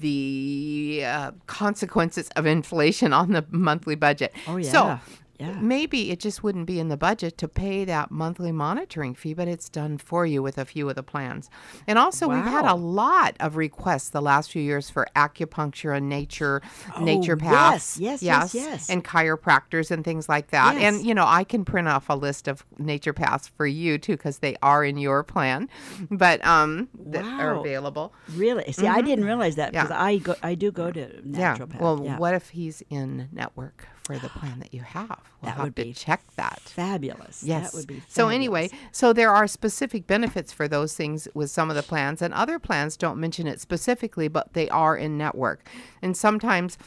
[0.00, 4.32] the uh, consequences of inflation on the monthly budget.
[4.46, 4.70] Oh, yeah.
[4.70, 5.00] So,
[5.38, 5.52] Yeah.
[5.60, 9.48] maybe it just wouldn't be in the budget to pay that monthly monitoring fee, but
[9.48, 11.50] it's done for you with a few of the plans.
[11.86, 16.08] And also, we've had a lot of requests the last few years for acupuncture and
[16.08, 16.62] nature,
[17.00, 18.90] nature Oh, paths, yes, yes, yes, yes.
[18.90, 20.76] and chiropractors and things like that.
[20.76, 20.94] Yes.
[20.94, 24.12] And you know, I can print off a list of nature paths for you too,
[24.16, 25.68] because they are in your plan,
[26.10, 28.12] but um, that are available.
[28.34, 28.70] Really?
[28.72, 29.92] See, I didn't realize that because Mm-hmm.
[29.92, 30.02] Yeah.
[30.04, 31.74] I go, I do go to naturopath.
[31.74, 31.80] Yeah.
[31.80, 32.18] Well, yeah.
[32.18, 35.20] what if he's in network for the plan that you have?
[35.40, 36.60] We'll That have would to be check that.
[36.60, 37.42] fabulous.
[37.42, 37.70] Yes.
[37.70, 38.02] that would be.
[38.08, 42.20] so anyway, so there are specific benefits for those things with some of the plans,
[42.22, 45.68] and other plans don't mention it specifically, but they are in network,
[46.02, 46.78] and sometimes.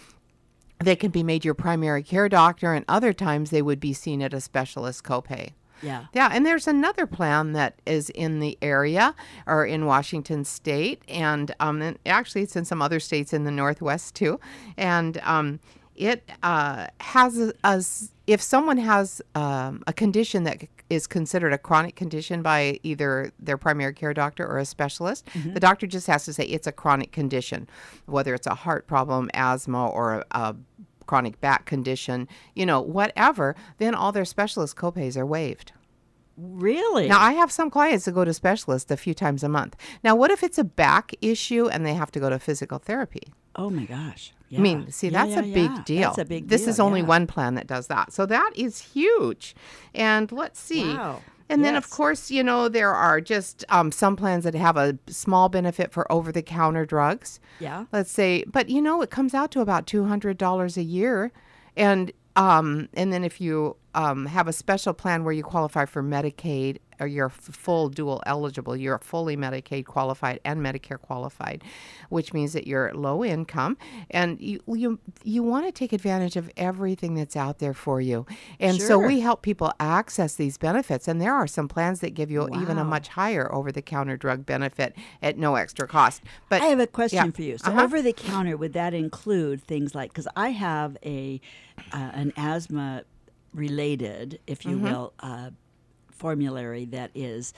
[0.84, 4.21] They can be made your primary care doctor, and other times they would be seen
[4.21, 5.51] at a specialist copay.
[5.82, 6.08] yeah.
[6.13, 9.15] Yeah, and there's another plan that is in the area
[9.47, 13.51] or in Washington State, and um, and actually it's in some other states in the
[13.51, 14.38] Northwest too,
[14.75, 15.62] and um,
[15.95, 17.84] it uh, has a,
[18.27, 23.58] if someone has um, a condition that is considered a chronic condition by either their
[23.58, 27.12] primary care doctor or a specialist, the doctor just has to say it's a chronic
[27.12, 27.67] condition,
[28.05, 30.55] whether it's a heart problem, asthma, or a, a
[31.08, 35.71] chronic back condition, you know, whatever, then all their specialist copays are waived.
[36.38, 37.08] Really?
[37.08, 39.76] Now, I have some clients that go to specialists a few times a month.
[40.04, 43.24] Now, what if it's a back issue and they have to go to physical therapy?
[43.58, 44.34] oh my gosh.
[44.54, 45.84] I mean, see, Yeah, that's yeah, a big yeah.
[45.86, 46.02] deal.
[46.10, 47.08] That's a big This deal, is only yeah.
[47.08, 48.12] one plan that does that.
[48.13, 49.56] So that is huge.
[49.93, 50.93] And let's see.
[50.93, 51.21] Wow.
[51.48, 54.98] And then, of course, you know, there are just um, some plans that have a
[55.08, 57.39] small benefit for over the counter drugs.
[57.60, 57.86] Yeah.
[57.91, 61.32] Let's say, but you know, it comes out to about $200 a year.
[61.78, 66.04] And um, and then if you um, have a special plan where you qualify for
[66.04, 71.63] Medicaid you're full dual eligible, you're fully Medicaid qualified and Medicare qualified,
[72.10, 73.77] which means that you're low income
[74.10, 78.25] and you you you want to take advantage of everything that's out there for you.
[78.60, 82.31] And so we help people access these benefits and there are some plans that give
[82.31, 86.21] you even a much higher over the counter drug benefit at no extra cost.
[86.50, 87.31] But I have a question yeah.
[87.31, 87.58] for you.
[87.58, 87.83] So, Uh-huh.
[87.83, 90.12] over the counter, would that include things like?
[90.12, 91.41] Because I have a
[91.91, 93.04] uh, an asthma
[93.54, 95.50] related, if you will, uh,
[96.15, 97.53] formulary that is.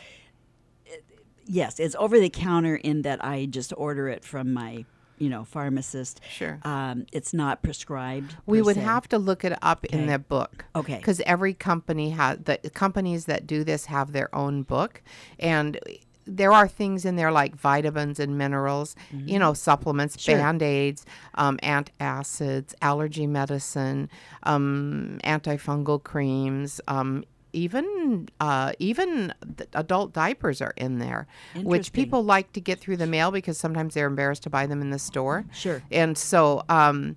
[1.50, 4.84] Yes, it's over the counter in that I just order it from my,
[5.18, 6.20] you know, pharmacist.
[6.30, 6.60] Sure.
[6.64, 8.36] Um, it's not prescribed.
[8.46, 8.82] We would se.
[8.82, 10.08] have to look it up in Okay.
[10.08, 10.66] their book.
[10.76, 10.98] Okay.
[10.98, 15.02] Because every company has the companies that do this have their own book,
[15.40, 15.80] and
[16.26, 20.32] there are things in there like vitamins and minerals, you know, supplements, Mm-hmm.
[20.32, 20.38] Sure.
[20.38, 21.06] band aids,
[21.36, 24.10] um, antacids, allergy medicine,
[24.44, 26.82] um, antifungal creams.
[26.90, 27.24] Um,
[27.54, 29.34] even uh, even
[29.74, 33.94] adult diapers are in there, which people like to get through the mail because sometimes
[33.94, 35.46] they're embarrassed to buy them in the store.
[35.54, 35.82] Sure.
[35.92, 37.16] And so, um,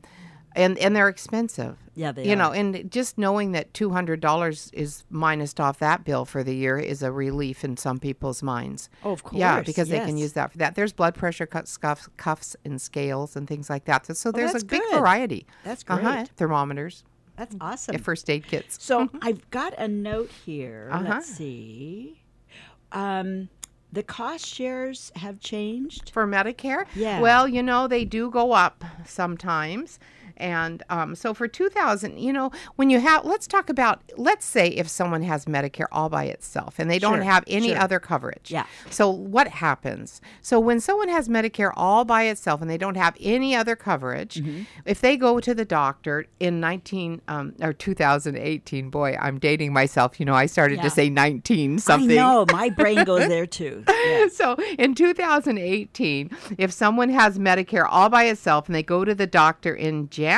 [0.57, 1.77] and and they're expensive.
[1.95, 6.05] Yeah, they you know, and just knowing that two hundred dollars is minused off that
[6.05, 8.89] bill for the year is a relief in some people's minds.
[9.05, 9.39] Oh, of course.
[9.39, 10.75] Yeah, because they can use that for that.
[10.77, 14.07] There's blood pressure cuffs, cuffs, cuffs and scales and things like that.
[14.07, 15.47] So, so there's that's a big variety.
[15.63, 16.01] That's Uh-huh.
[16.15, 16.29] great.
[16.37, 17.05] Thermometers,
[17.41, 17.97] That's awesome.
[17.97, 18.77] first aid kits.
[18.85, 20.91] So I've got a note here.
[20.93, 21.05] Uh-huh.
[21.09, 22.21] Let's see.
[22.93, 23.49] Um,
[23.91, 26.11] the cost shares have changed.
[26.11, 26.85] for Medicare.
[26.95, 27.19] Yeah.
[27.19, 29.99] Well, you know, they do go up sometimes.
[30.41, 34.69] And um, so for 2000, you know, when you have, let's talk about, let's say
[34.69, 37.79] if someone has Medicare all by itself and they don't Sure, have any sure.
[37.79, 38.51] other coverage.
[38.51, 38.65] Yeah.
[38.89, 40.21] So what happens?
[40.41, 44.37] So when someone has Medicare all by itself and they don't have any other coverage,
[44.37, 44.63] Mm-hmm.
[44.87, 50.19] if they go to the doctor in 19 um, or 2018, boy, I'm dating myself.
[50.19, 50.83] You know, I started Yeah.
[50.85, 52.11] to say 19 something.
[52.13, 53.85] I know my brain goes there too.
[53.89, 54.35] Yes.
[54.37, 59.27] So in 2018, if someone has Medicare all by itself and they go to the
[59.27, 60.30] doctor in January,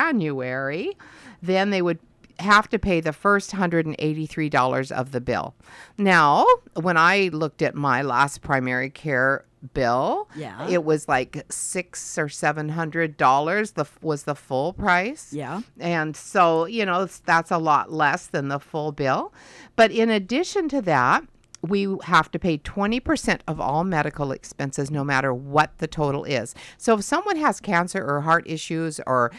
[1.41, 1.99] then they would
[2.39, 5.53] have to pay the first $183 of the bill.
[5.97, 10.67] Now, when I looked at my last primary care bill, Yeah.
[10.67, 13.71] it was like six or seven hundred dollars.
[13.71, 15.31] The was the full price.
[15.31, 15.61] Yeah.
[15.79, 19.31] And so, you know, that's a lot less than the full bill.
[19.77, 21.23] But in addition to that,
[21.63, 26.53] we have to pay 20% of all medical expenses, no matter what the total is.
[26.77, 29.31] So if someone has cancer or heart issues or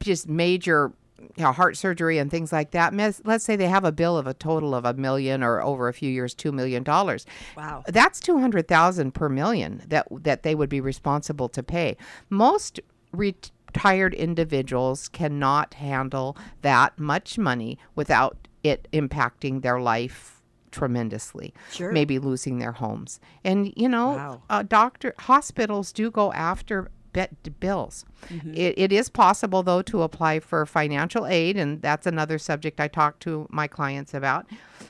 [0.00, 0.92] just major
[1.36, 2.92] you know, heart surgery and things like that,
[3.24, 5.92] let's say they have a bill of a total of a million or over a
[5.92, 6.82] few years, $2 million.
[6.84, 7.84] Wow.
[7.86, 11.96] That's 200,000 per million that that they would be responsible to pay.
[12.28, 12.80] Most
[13.12, 20.41] retired individuals cannot handle that much money without it impacting their life
[20.72, 21.54] tremendously.
[21.70, 21.92] Sure.
[21.92, 23.20] Maybe losing their homes.
[23.44, 24.42] And you know, Wow.
[24.50, 28.06] uh, doctor hospitals do go after bet bills.
[28.28, 28.54] Mm-hmm.
[28.54, 32.88] It, it is possible though to apply for financial aid, and that's another subject I
[32.88, 34.46] talk to my clients about.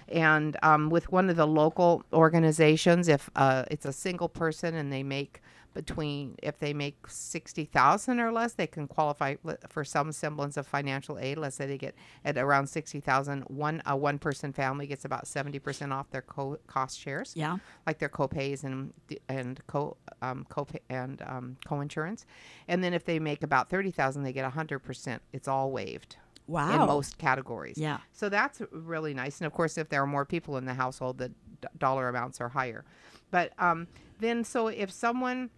[0.09, 4.93] And um, with one of the local organizations, if uh, it's a single person and
[4.93, 5.42] they make
[5.75, 9.35] between if they make 60,000 or less they can qualify
[9.69, 11.95] for some semblance of financial aid let's say they get
[12.25, 16.99] at around 60,000 one a one person family gets about 70% off their co- cost
[16.99, 17.57] shares Yeah.
[17.87, 18.93] like their copays and
[19.29, 22.27] and co um, copay and um, co-insurance,
[22.69, 25.21] and then if they make about thirty thousand, they get hundred percent.
[25.33, 26.17] It's all waived
[26.47, 26.73] Wow.
[26.73, 27.77] in most categories.
[27.79, 27.99] Yeah.
[28.13, 29.39] So that's really nice.
[29.41, 31.35] And of course, if there are more people in the household, the d-
[31.79, 32.85] dollar amounts are higher.
[33.31, 33.87] But um,
[34.21, 35.51] then, so if someone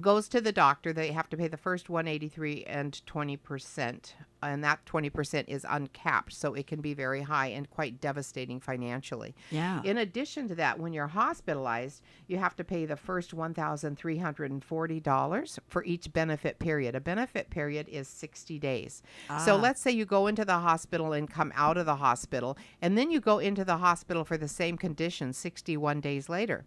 [0.00, 4.12] goes to the doctor, they have to pay the first 183 and 20%.
[4.42, 9.34] And that 20% is uncapped, so it can be very high and quite devastating financially.
[9.50, 9.80] Yeah.
[9.84, 15.84] In addition to that, when you're hospitalized, you have to pay the first $1,340 for
[15.84, 16.94] each benefit period.
[16.94, 19.02] A benefit period is 60 days.
[19.44, 19.60] So Ah.
[19.60, 23.10] let's say you go into the hospital and come out of the hospital, and then
[23.10, 26.64] you go into the hospital for the same condition 61 days later.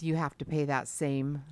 [0.00, 1.42] You have to pay that same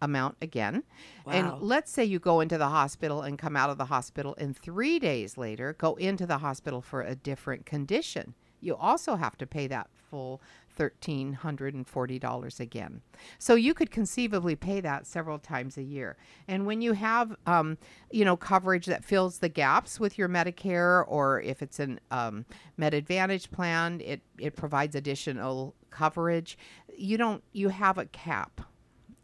[0.00, 0.84] amount again.
[1.24, 1.32] Wow.
[1.32, 4.56] And let's say you go into the hospital and come out of the hospital, and
[4.56, 8.34] three days later go into the hospital for a different condition.
[8.60, 10.40] You also have to pay that full
[10.78, 13.00] $1,340 again.
[13.38, 16.16] So you could conceivably pay that several times a year.
[16.46, 17.78] And when you have, um,
[18.10, 22.44] you know, coverage that fills the gaps with your Medicare, or if it's an um,
[22.76, 26.56] Med Advantage plan, it, it provides additional coverage.
[26.96, 28.60] You don't, you have a cap.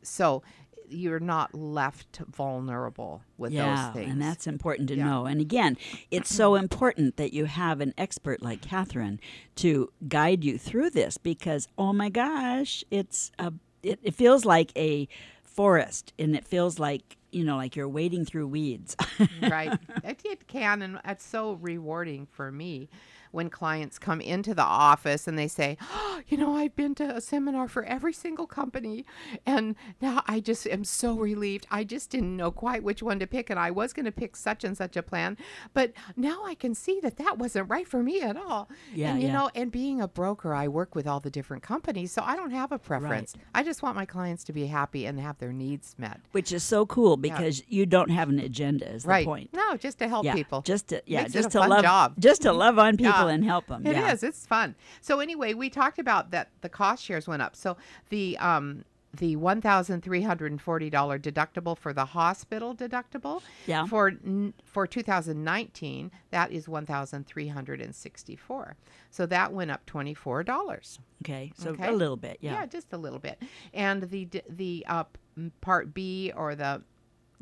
[0.02, 0.42] So
[0.88, 4.12] you're not left vulnerable with yeah, those things.
[4.12, 5.04] and that's important to Yeah.
[5.04, 5.26] know.
[5.26, 5.76] And again,
[6.10, 9.20] it's so important that you have an expert like Catherine
[9.56, 14.72] to guide you through this because, oh my gosh, it's a it, it feels like
[14.76, 15.06] a
[15.42, 18.96] forest, and it feels like you know, like you're wading through weeds.
[19.42, 19.76] right.
[20.04, 22.88] It, it can, and it's so rewarding for me
[23.34, 27.16] when clients come into the office and they say, oh, you know, I've been to
[27.16, 29.04] a seminar for every single company,
[29.44, 31.66] and now I just am so relieved.
[31.70, 34.36] I just didn't know quite which one to pick, and I was going to pick
[34.36, 35.36] such and such a plan,
[35.72, 38.68] but now I can see that that wasn't right for me at all.
[38.94, 39.34] Yeah, and you yeah.
[39.34, 42.52] know, and being a broker, I work with all the different companies, so I don't
[42.52, 43.34] have a preference.
[43.36, 43.44] Right.
[43.54, 46.20] I just want my clients to be happy and have their needs met.
[46.32, 48.88] Which is so cool because you don't have an agenda.
[48.92, 49.20] Is right.
[49.20, 49.50] the point?
[49.52, 50.62] No, just to help yeah, people.
[50.62, 52.14] just to yeah, Makes just to love job.
[52.18, 53.34] just to love on people Yeah.
[53.34, 53.86] and help them.
[53.86, 54.12] It yeah.
[54.12, 54.22] is.
[54.22, 54.74] It's fun.
[55.00, 57.56] So anyway, we talked about that the cost shares went up.
[57.56, 57.76] So
[58.10, 58.84] the um
[59.16, 63.42] the one thousand three hundred and forty dollar deductible for the hospital deductible.
[63.66, 63.86] Yeah.
[63.86, 64.12] For
[64.64, 68.76] for two thousand nineteen, that is one thousand three hundred and sixty four.
[69.10, 70.98] So that went up twenty four dollars.
[71.24, 71.88] Okay, so Okay.
[71.88, 72.54] a little bit, yeah.
[72.54, 73.40] Yeah, just a little bit.
[73.72, 75.04] And the the uh,
[75.60, 76.82] part B or the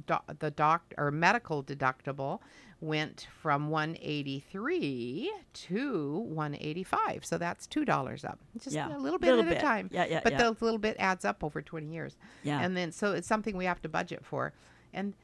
[0.07, 2.41] doc, the doc or medical deductible
[2.81, 7.25] went from 183 to 185.
[7.25, 8.39] So that's two dollars up.
[8.61, 9.59] Just Yeah, a little bit little at bit.
[9.59, 9.89] a time.
[9.93, 10.39] Yeah, yeah, But yeah.
[10.51, 12.17] the little bit adds up over 20 years.
[12.43, 12.61] Yeah.
[12.61, 14.53] And then so it's something we have to budget for,
[14.93, 15.15] and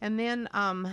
[0.00, 0.88] and then um,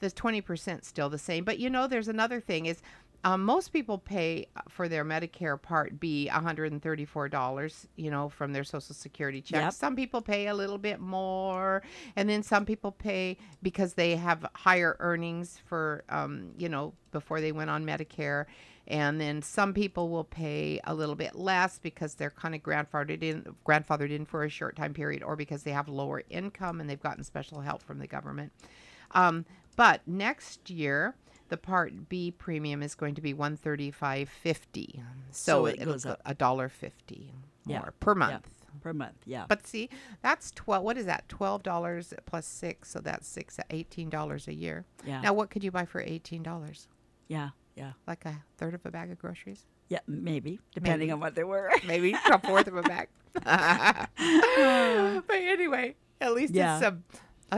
[0.00, 1.44] the 20% still the same.
[1.44, 2.82] But you know, there's another thing is.
[3.24, 8.64] Um, most people pay uh, for their Medicare Part B $134, you know, from their
[8.64, 9.62] Social Security check.
[9.62, 9.72] Yep.
[9.74, 11.82] Some people pay a little bit more,
[12.16, 17.40] and then some people pay because they have higher earnings for, um, you know, before
[17.40, 18.46] they went on Medicare.
[18.88, 23.22] And then some people will pay a little bit less because they're kind of grandfathered
[23.22, 26.90] in, grandfathered in for a short time period, or because they have lower income and
[26.90, 28.52] they've gotten special help from the government.
[29.12, 29.44] Um,
[29.76, 31.14] but next year,
[31.52, 34.94] the Part B premium is going to be one thirty five fifty.
[34.98, 36.20] Um, so, So it goes up.
[36.24, 37.30] a dollar fifty
[37.66, 38.48] Yeah, more per Yeah, month.
[38.80, 39.44] per month, yeah.
[39.46, 39.90] But see,
[40.22, 40.82] that's twelve.
[40.82, 41.28] What is that?
[41.28, 44.86] Twelve dollars plus six, so that's six, eighteen dollars a year.
[45.04, 45.20] Yeah.
[45.20, 46.88] Now, what could you buy for eighteen dollars?
[47.28, 47.92] yeah, yeah.
[48.06, 49.66] Like a third of a bag of groceries?
[49.88, 51.12] Yeah, maybe, depending Maybe.
[51.12, 51.70] on what they were.
[51.86, 53.08] Maybe a fourth of a bag.
[55.26, 56.76] but anyway, at least Yeah.
[56.78, 56.98] it's a,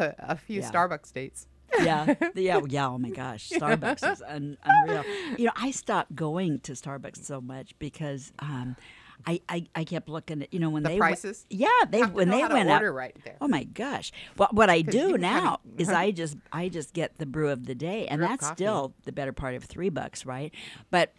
[0.01, 0.71] a, a few Yeah.
[0.71, 1.47] Starbucks dates.
[1.81, 2.89] Yeah, yeah, yeah.
[2.89, 5.05] Oh my gosh, Starbucks is un- unreal.
[5.39, 8.77] You know, I stopped going to Starbucks so much because um,
[9.27, 11.47] I, I I kept looking at you know when The they prices?
[11.51, 12.95] yeah, they when they went order up.
[12.97, 13.37] right there.
[13.41, 14.13] Oh my gosh!
[14.37, 17.67] What what I do now kinda- is I just I just get the brew of
[17.67, 18.55] the day, and that's coffee.
[18.57, 20.53] still the better part of three bucks, right?
[20.91, 21.13] But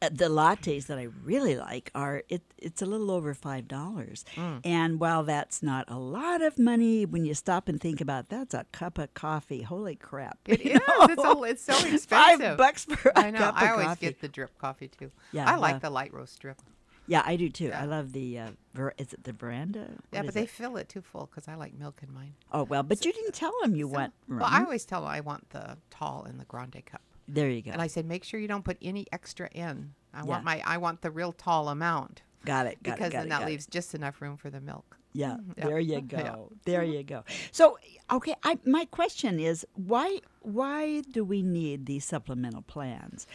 [0.00, 2.42] the lattes that I really like are it.
[2.56, 4.60] It's a little over five dollars, Mm.
[4.64, 8.54] and while that's not a lot of money, when you stop and think about that's
[8.54, 9.62] a cup of coffee.
[9.62, 10.38] Holy crap!
[10.46, 10.78] It you.
[10.86, 12.06] It's, a, it's so expensive.
[12.40, 13.38] Five bucks for a I know.
[13.38, 14.06] cup of I always coffee.
[14.06, 15.10] get the drip coffee too.
[15.32, 15.78] Yeah, I like yeah.
[15.80, 16.58] the light roast drip.
[17.06, 17.68] Yeah, I do too.
[17.68, 17.80] Yeah.
[17.82, 18.38] I love the.
[18.38, 19.88] Uh, ver- is it the veranda?
[20.12, 20.50] Yeah, but they it?
[20.50, 22.34] fill it too full because I like milk in mine.
[22.52, 24.12] Oh well, but you didn't tell them you So- want.
[24.28, 24.44] Well.
[24.44, 27.70] I always tell them I want the tall and the grande cup, there you go.
[27.72, 29.92] and I said make sure you don't put any extra in.
[30.14, 30.24] I Yeah.
[30.24, 32.82] want my I want the real tall amount got it.
[32.82, 33.12] Got because it.
[33.12, 33.50] Got then it, that got it.
[33.52, 34.96] leaves just enough room for the milk.
[35.12, 35.66] Yeah, Yeah.
[35.66, 36.22] there you Yeah.
[36.22, 36.52] go.
[36.64, 37.24] There you go.
[37.52, 37.78] So,
[38.10, 43.26] okay, I, my question is why why do we need these supplemental plans?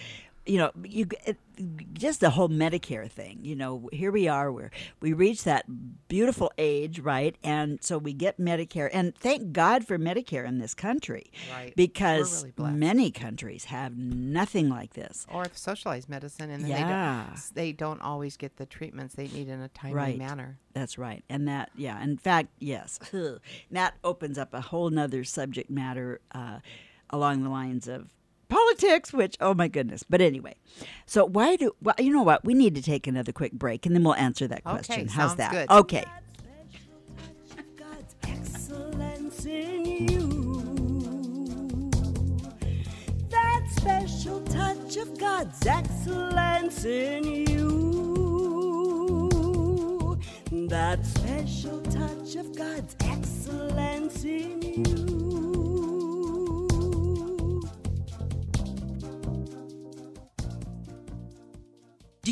[0.46, 1.38] You know, you it,
[1.94, 3.40] just the whole Medicare thing.
[3.44, 5.66] You know, here we are, where we reach that
[6.10, 7.36] beautiful age, right?
[7.44, 11.74] And so we get Medicare, and thank God for Medicare in this country, Right.
[11.76, 15.26] Because really many countries have nothing like this.
[15.32, 16.78] Or socialized medicine, and then Yeah.
[16.78, 20.18] they don't they don't always get the treatments they need in a timely Right.
[20.18, 20.60] manner.
[20.74, 21.24] That's right.
[21.30, 23.00] And that, yeah, in fact, yes,
[23.72, 26.60] that opens up a whole nother subject matter uh,
[27.12, 28.10] along the lines of
[28.54, 30.04] politics, which, oh my goodness.
[30.10, 30.56] But anyway,
[31.06, 32.44] so why do, well, you know what?
[32.46, 35.08] We need to take another quick break and then we'll answer that Okay, question.
[35.08, 35.52] How's that?
[35.52, 35.70] good.
[35.72, 36.04] Okay.
[37.78, 41.90] God's excellence in you.
[43.30, 47.64] That special touch of God's excellence in you.
[50.70, 55.53] That special touch of God's excellence in you.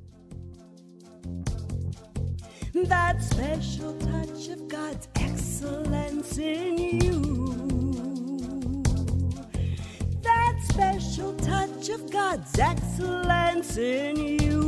[2.73, 7.70] That special touch of God's excellence in you.
[10.63, 14.61] Special touch of God's excellence in you.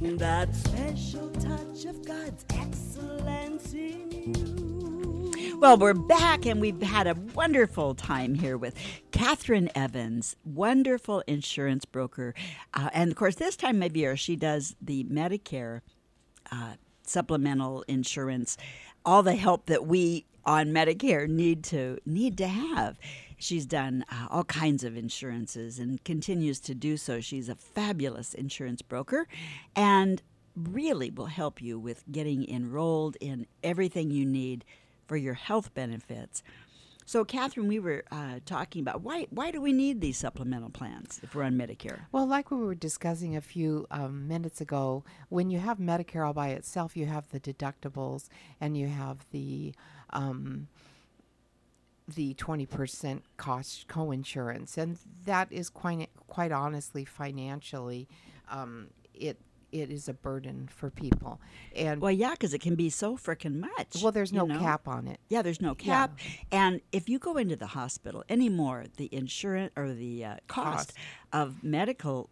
[0.00, 5.58] That special touch of God's excellence in you.
[5.60, 8.76] Well, we're back and we've had a wonderful time here with
[9.10, 12.34] Catherine Evans, wonderful insurance broker.
[12.74, 15.80] Uh, and of course, this time of year, she does the Medicare
[16.52, 18.56] uh, supplemental insurance,
[19.04, 22.98] all the help that we on Medicare need to need to have.
[23.36, 27.20] She's done uh, all kinds of insurances and continues to do so.
[27.20, 29.28] She's a fabulous insurance broker
[29.76, 30.22] and
[30.56, 34.64] really will help you with getting enrolled in everything you need
[35.06, 36.42] for your health benefits.
[37.08, 41.20] So, Catherine, we were uh, talking about why why do we need these supplemental plans
[41.22, 42.00] if we're on Medicare?
[42.12, 46.34] Well, like we were discussing a few um, minutes ago, when you have Medicare all
[46.34, 48.28] by itself, you have the deductibles
[48.60, 49.72] and you have the
[50.10, 50.68] um,
[52.14, 58.06] the twenty percent cost co-insurance, and that is quite quite honestly financially,
[58.50, 59.40] um, it
[59.72, 61.40] it is a burden for people.
[61.76, 64.02] And Well, yeah, because it can be so freaking much.
[64.02, 64.58] well, there's you no know?
[64.58, 65.20] cap on it.
[65.28, 66.18] Yeah, there's no cap.
[66.50, 70.92] And if you go into the hospital anymore, the insurance or the uh, cost Cost.
[71.32, 72.30] of medical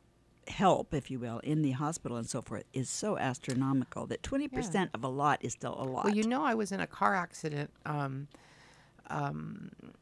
[0.48, 4.90] help, if you will, in the hospital and so forth is so astronomical that 20%
[4.94, 6.04] of a lot is still a lot.
[6.04, 7.70] Well, you know, I was in a car accident.
[7.84, 8.28] Um,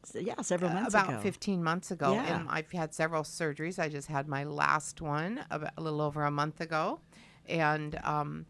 [0.04, 1.22] So, yeah, several months ago about ago.
[1.22, 2.36] 15 months ago Yeah.
[2.40, 6.24] and i've had several surgeries i just had my last one about a little over
[6.24, 7.00] a month ago
[7.48, 8.46] and um,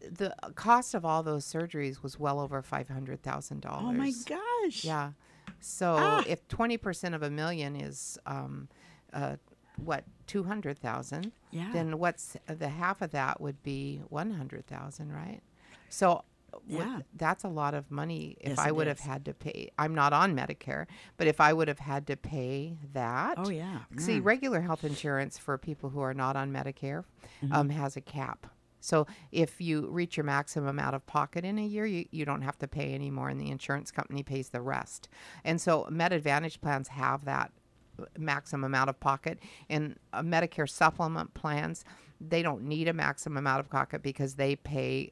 [0.00, 4.84] the cost of all those surgeries was well over $500000 Oh my gosh.
[4.84, 5.12] yeah
[5.60, 6.22] so Ah.
[6.26, 8.68] if 20% of a million is um,
[9.12, 9.36] uh,
[9.76, 11.68] what 200000 Yeah.
[11.72, 15.40] then what's the half of that would be 100000 right
[15.88, 16.24] so
[16.66, 17.00] Yeah.
[17.14, 19.70] that's a lot of money if Yes, I would have had to pay.
[19.78, 20.86] I'm not on Medicare,
[21.16, 23.34] but if I would have had to pay that.
[23.38, 23.80] Oh, yeah.
[23.98, 24.24] See, Mm.
[24.24, 27.04] regular health insurance for people who are not on Medicare
[27.42, 27.52] Mm-hmm.
[27.52, 28.46] um, has a cap.
[28.82, 32.40] So if you reach your maximum out of pocket in a year, you, you don't
[32.42, 35.08] have to pay anymore, and the insurance company pays the rest.
[35.44, 37.52] And so Med Advantage plans have that
[38.00, 39.38] uh, maximum out of pocket,
[39.68, 41.84] and uh, Medicare supplement plans
[42.22, 45.10] they don't need a maximum out of pocket because they pay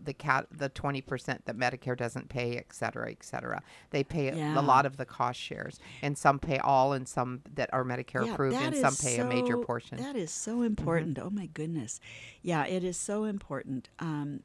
[0.00, 3.62] the cat the 20% that Medicare doesn't pay, et cetera, et cetera.
[3.90, 4.58] They pay a- Yeah.
[4.58, 8.24] a lot of the cost shares, and some pay all, and some that are Medicare
[8.26, 9.98] Yeah, approved, and some pay a major portion.
[9.98, 11.18] That is so important.
[11.18, 12.00] Oh my goodness,
[12.42, 13.88] yeah, it is so important.
[13.98, 14.42] Um,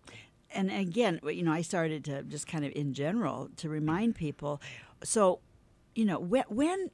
[0.52, 4.62] and again, you know, I started to just kind of in general to remind people.
[5.04, 5.40] So,
[5.96, 6.92] you know, when when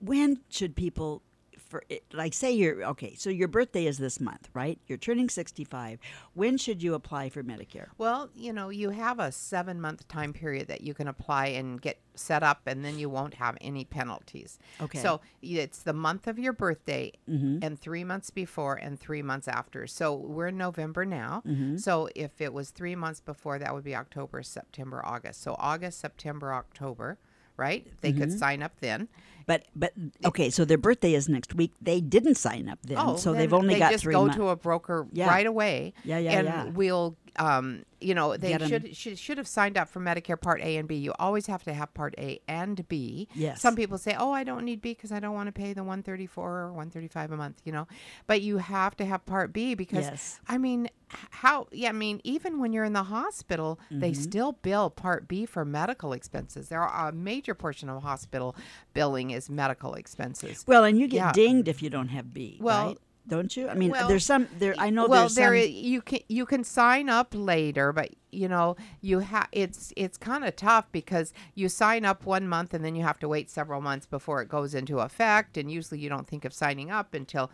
[0.00, 1.22] when should people
[1.68, 5.28] for it, like say you're okay so your birthday is this month right you're turning
[5.28, 5.98] 65
[6.34, 10.32] when should you apply for medicare Well, you know, you have a seven month time
[10.32, 13.84] period that you can apply and get set up, and then you won't have any
[13.84, 14.58] penalties.
[14.80, 14.98] Okay.
[14.98, 17.58] So it's the month of your birthday, Mm-hmm.
[17.62, 19.86] and three months before, and three months after.
[19.86, 21.42] So we're in November now.
[21.46, 21.76] Mm-hmm.
[21.76, 25.42] So if it was three months before, that would be October, September, August.
[25.42, 27.18] So August, September, October.
[27.56, 27.86] Right?
[28.02, 28.38] They could Mm-hmm.
[28.38, 29.08] sign up then.
[29.48, 29.92] But but
[30.26, 31.72] okay, so their birthday is next week.
[31.80, 34.22] They didn't sign up then, so Oh, then they've only they got just three go
[34.26, 34.36] months.
[34.36, 35.26] to a broker Yeah.
[35.28, 35.94] right away.
[36.04, 36.64] Yeah, yeah, and yeah.
[36.66, 40.60] we'll, um, you know, they Get should, should should have signed up for Medicare Part
[40.60, 40.96] A and B.
[40.96, 43.26] You always have to have Part A and B.
[43.34, 43.60] Yes.
[43.62, 45.82] Some people say, "Oh, I don't need B because I don't want to pay the
[45.82, 47.88] one thirty four or one thirty five a month," you know.
[48.26, 50.40] But you have to have Part B because, Yes.
[50.46, 50.88] I mean,
[51.30, 51.66] how?
[51.72, 54.22] Yeah, I mean, even when you're in the hospital, they Mm-hmm.
[54.22, 56.68] still bill Part B for medical expenses.
[56.68, 58.54] There are a major portion of hospital
[58.94, 60.64] billing is medical expenses.
[60.66, 61.32] well, and you get Yeah.
[61.32, 62.58] dinged if you don't have B.
[62.60, 62.98] Well, right?
[63.26, 63.68] don't you?
[63.68, 64.74] I mean, well, there's some there.
[64.78, 65.56] I know well there's there some.
[65.56, 70.16] i- you can you can sign up later but you know you have it's it's
[70.16, 73.50] kind of tough because you sign up one month and then you have to wait
[73.50, 77.12] several months before it goes into effect and usually you don't think of signing up
[77.14, 77.50] until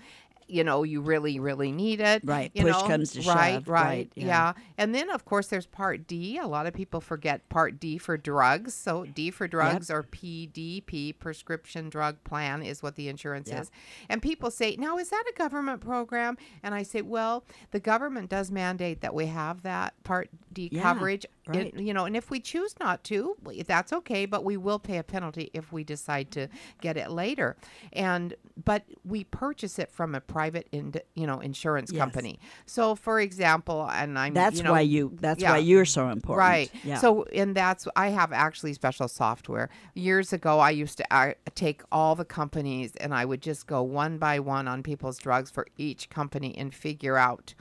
[0.47, 2.86] you know you really really need it Right, you push know?
[2.86, 4.26] comes to right shove, right, right, yeah.
[4.26, 4.53] yeah.
[4.78, 8.16] and then of course there's part d a lot of people forget part d for
[8.16, 13.61] drugs so d for drugs or pdp prescription drug plan is what the insurance Yep.
[13.62, 13.70] is
[14.09, 18.30] and people say now is that a government program and i say well the government
[18.30, 21.66] does mandate that we have that part d Yeah, coverage right.
[21.74, 23.36] It- you know and if we choose not to
[23.66, 26.49] that's okay but we will pay a penalty if we decide to
[26.80, 27.57] get it later
[27.92, 28.34] and
[28.64, 32.01] but we purchase it from a private ind- you know insurance Yes.
[32.01, 35.12] company so for example and i'm that's you know, why you.
[35.20, 35.53] That's yeah.
[35.53, 36.38] why you're so important.
[36.38, 36.70] Right.
[36.82, 36.99] Yeah.
[36.99, 39.70] So, and that's I have actually special software.
[39.95, 43.82] Years ago, I used to uh, take all the companies and I would just go
[43.82, 47.55] one by one on people's drugs for each company and figure out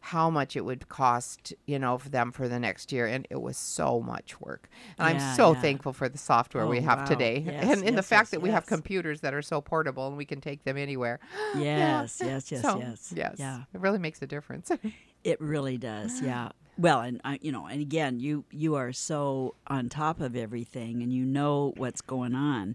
[0.00, 3.06] how much it would cost, you know, for them for the next year.
[3.06, 4.68] And it was so much work.
[4.98, 5.60] And Yeah, I'm so yeah.
[5.60, 7.04] thankful for the software we Oh, have wow.
[7.04, 7.38] today.
[7.46, 10.16] Yes, and in the fact yes, that we have computers that are so portable and
[10.16, 11.20] we can take them anywhere.
[11.56, 13.34] yes, yes, yes, So, yes, Yes.
[13.38, 13.62] Yeah.
[13.74, 14.70] It really makes a difference.
[15.22, 16.48] It really does, yeah.
[16.78, 21.02] Well, and uh, you know, and again, you you are so on top of everything,
[21.02, 22.74] and you know what's going on,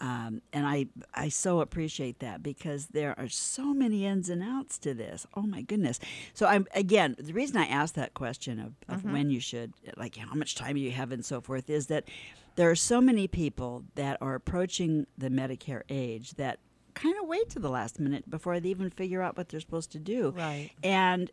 [0.00, 4.78] um, and I I so appreciate that because there are so many ins and outs
[4.78, 5.26] to this.
[5.36, 6.00] Oh my goodness!
[6.32, 10.16] So I'm again the reason I asked that question of, of when you should like
[10.16, 12.04] how much time you have and so forth is that
[12.56, 16.58] there are so many people that are approaching the Medicare age that
[16.94, 19.90] kind of wait to the last minute before they even figure out what they're supposed
[19.92, 20.30] to do.
[20.36, 20.70] Right.
[20.82, 21.30] And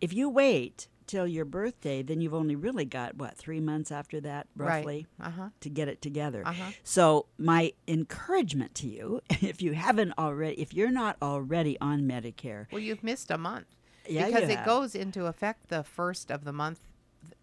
[0.00, 4.20] if you wait till your birthday, then you've only really got what three months after
[4.20, 4.76] that, Right.
[4.78, 5.48] roughly, Uh-huh.
[5.60, 6.42] to get it together.
[6.46, 6.70] Uh-huh.
[6.82, 12.66] So my encouragement to you, if you haven't already, if you're not already on Medicare,
[12.70, 13.66] Well, you've missed a month.
[14.08, 14.66] Yeah, because it have.
[14.66, 16.80] goes into effect the first of the month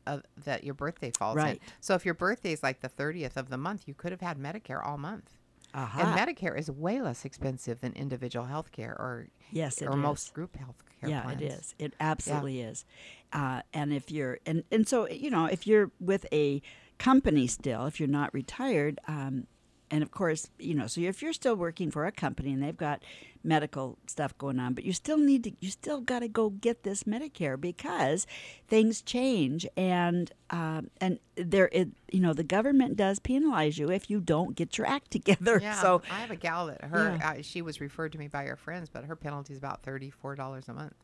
[0.05, 1.60] of, that your birthday falls in.
[1.80, 4.38] So if your birthday is like the 30th of the month, you could have had
[4.38, 5.38] Medicare all month.
[5.74, 9.95] Aha, And Medicare is way less expensive than individual health care or yes, or is.
[9.97, 11.41] most group health care yeah, plans.
[11.41, 11.76] it is.
[11.80, 12.86] It absolutely is.
[13.34, 16.61] Uh, and if you're and and so you know if you're with a
[16.97, 19.47] company still, if you're not retired, um,
[19.91, 22.77] and of course you know so if you're still working for a company and they've
[22.77, 23.03] got
[23.41, 26.83] medical stuff going on, but you still need to you still got to go get
[26.83, 28.27] this Medicare because
[28.67, 34.09] things change and um, and there it you know the government does penalize you if
[34.09, 35.59] you don't get your act together.
[35.61, 37.29] Yeah, So I have a gal that her Yeah.
[37.37, 40.09] uh, she was referred to me by her friends, but her penalty is about thirty
[40.09, 40.95] four dollars a month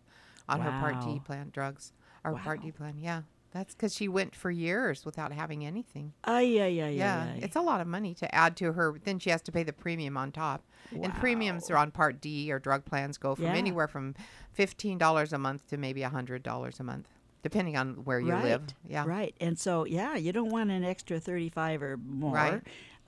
[0.49, 2.95] on her Part D plan drugs or Part D plan.
[2.99, 3.21] Yeah,
[3.55, 6.13] that's because she went for years without having anything.
[6.25, 8.95] Ah, ay yeah yeah yeah Yeah, it's a lot of money to add to her.
[9.03, 10.63] Then she has to pay the premium on top.
[10.91, 13.55] And premiums are on Part D or drug plans go from Yeah.
[13.55, 14.13] anywhere from
[14.51, 17.07] fifteen dollars a month to maybe hundred dollars a month,
[17.43, 18.43] depending on where you right.
[18.43, 18.63] live.
[18.87, 19.33] Yeah, Right.
[19.39, 22.61] And so, yeah, you don't want an extra 35 or more Right.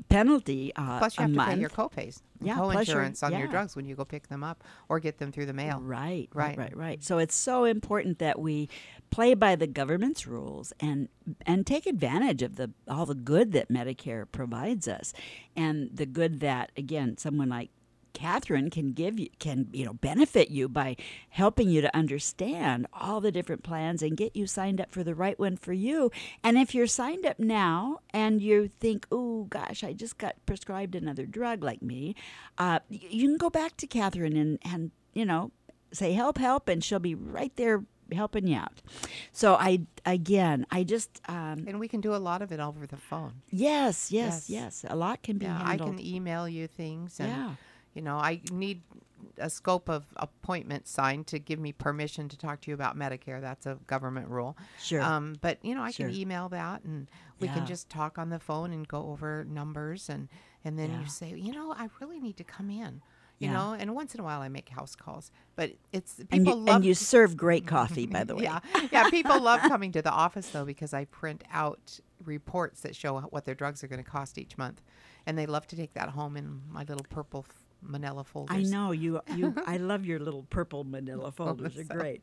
[0.09, 1.51] Penalty uh, Plus, you a have to month.
[1.53, 4.99] pay your copays, Yeah, co-insurance on your drugs when you go pick them up or
[4.99, 5.79] get them through the mail.
[5.81, 6.57] Right, right, Right.
[6.57, 7.03] right, right.
[7.03, 8.69] So it's so important that we
[9.09, 11.09] play by the government's rules and
[11.45, 15.13] and take advantage of the all the good that Medicare provides us,
[15.55, 17.69] and the good that again someone like
[18.17, 20.95] Catherine can give you can you know benefit you by
[21.29, 25.13] helping you to understand all the different plans and get you signed up for the
[25.13, 26.09] right one for you.
[26.43, 30.95] And if you're signed up now and you think, oh gosh, I just got prescribed
[30.95, 32.15] another drug like me,
[32.57, 35.51] uh, you can go back to Catherine and and you know
[35.91, 38.81] say help help and she'll be right there helping you out.
[39.31, 42.87] So I again I just um, And we can do a lot of it over
[42.87, 43.33] the phone.
[43.51, 44.83] yes yes Yes.
[44.83, 47.19] yes a lot can be Yeah, I can email you things.
[47.19, 47.51] And, Yeah.
[47.97, 48.83] You know, I need
[49.39, 53.41] a scope of appointment signed to give me permission to talk to you about Medicare.
[53.41, 54.55] That's a government rule.
[54.79, 55.01] Sure.
[55.01, 56.05] Um, but you know, I Sure.
[56.05, 57.55] can email that, and we Yeah.
[57.55, 60.29] can just talk on the phone and go over numbers, and
[60.63, 60.99] and then Yeah.
[60.99, 63.01] you say, you know, I really need to come in.
[63.39, 63.53] You Yeah.
[63.53, 66.53] know, and once in a while I make house calls, but it's people And you,
[66.53, 68.43] love and you serve great coffee, by the way.
[68.43, 68.59] yeah,
[68.91, 69.03] yeah.
[69.09, 73.45] People love coming to the office though because I print out reports that show what
[73.45, 74.81] their drugs are going to cost each month,
[75.25, 77.45] and they love to take that home in my little purple
[77.81, 78.55] Manila folders.
[78.57, 79.21] I know you.
[79.35, 79.55] You.
[79.67, 81.73] I love your little purple Manila folders.
[81.75, 82.21] They're great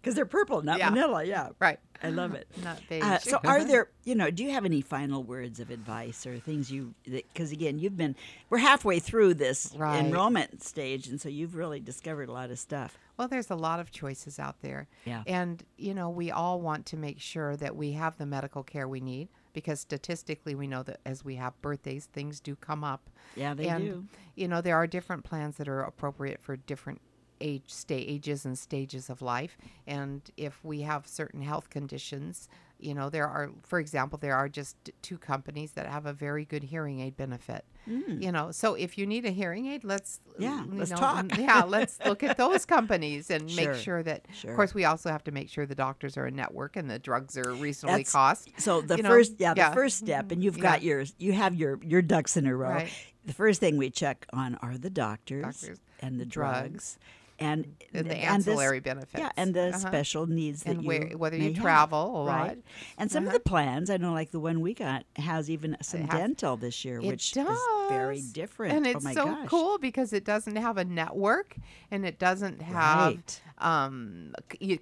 [0.00, 0.90] because they're purple, not Yeah.
[0.90, 1.22] Manila.
[1.24, 1.78] Yeah, Right.
[2.02, 2.48] I love it.
[2.64, 3.00] Not beige.
[3.04, 6.40] Uh, so, are there, you know, do you have any final words of advice or
[6.40, 8.16] things you, because again, you've been,
[8.50, 10.00] we're halfway through this Right.
[10.04, 12.98] enrollment stage, and so you've really discovered a lot of stuff.
[13.16, 14.88] Well, there's a lot of choices out there.
[15.04, 15.22] Yeah.
[15.28, 18.88] And, you know, we all want to make sure that we have the medical care
[18.88, 23.10] we need because statistically we know that as we have birthdays, things do come up.
[23.36, 24.04] Yeah, they and, do.
[24.34, 27.00] You know, there are different plans that are appropriate for different
[27.40, 29.58] age stages and stages of life.
[29.86, 32.48] And if we have certain health conditions,
[32.78, 36.44] you know, there are, for example, there are just two companies that have a very
[36.44, 37.64] good hearing aid benefit.
[37.86, 40.42] You know, so if you need a hearing aid, let's Mm.
[40.42, 41.24] Yeah, let's know, talk.
[41.26, 44.24] mm, Yeah, let's look at those companies and Sure, make sure that.
[44.32, 44.50] sure.
[44.50, 46.98] Of course, we also have to make sure the doctors are a network and the
[46.98, 48.48] drugs are reasonably That's- cost.
[48.58, 50.62] So the you know, first, yeah, the first step, and you've Yeah.
[50.62, 52.70] got yours, you have your your ducks in a row.
[52.70, 52.92] Right.
[53.26, 56.98] The first thing we check on are the doctors, Doctors, and the drugs, drugs,
[57.38, 59.14] and and the and this- ancillary benefits.
[59.18, 59.78] Yeah, and the Uh-huh.
[59.78, 62.48] special needs that And you where- whether you may have, travel a right?
[62.48, 62.58] lot.
[62.98, 63.38] And some of Uh-huh.
[63.38, 66.84] the plans, I know, like the one we got, has even some has- dental this
[66.84, 67.48] year, which does.
[67.58, 68.74] is very different.
[68.76, 69.48] And oh it's my so gosh.
[69.48, 71.56] cool because it doesn't have a network
[71.90, 73.42] and it doesn't have Right.
[73.58, 74.34] um,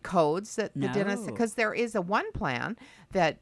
[0.02, 2.76] codes that the dentist because there is a one plan
[3.12, 3.38] that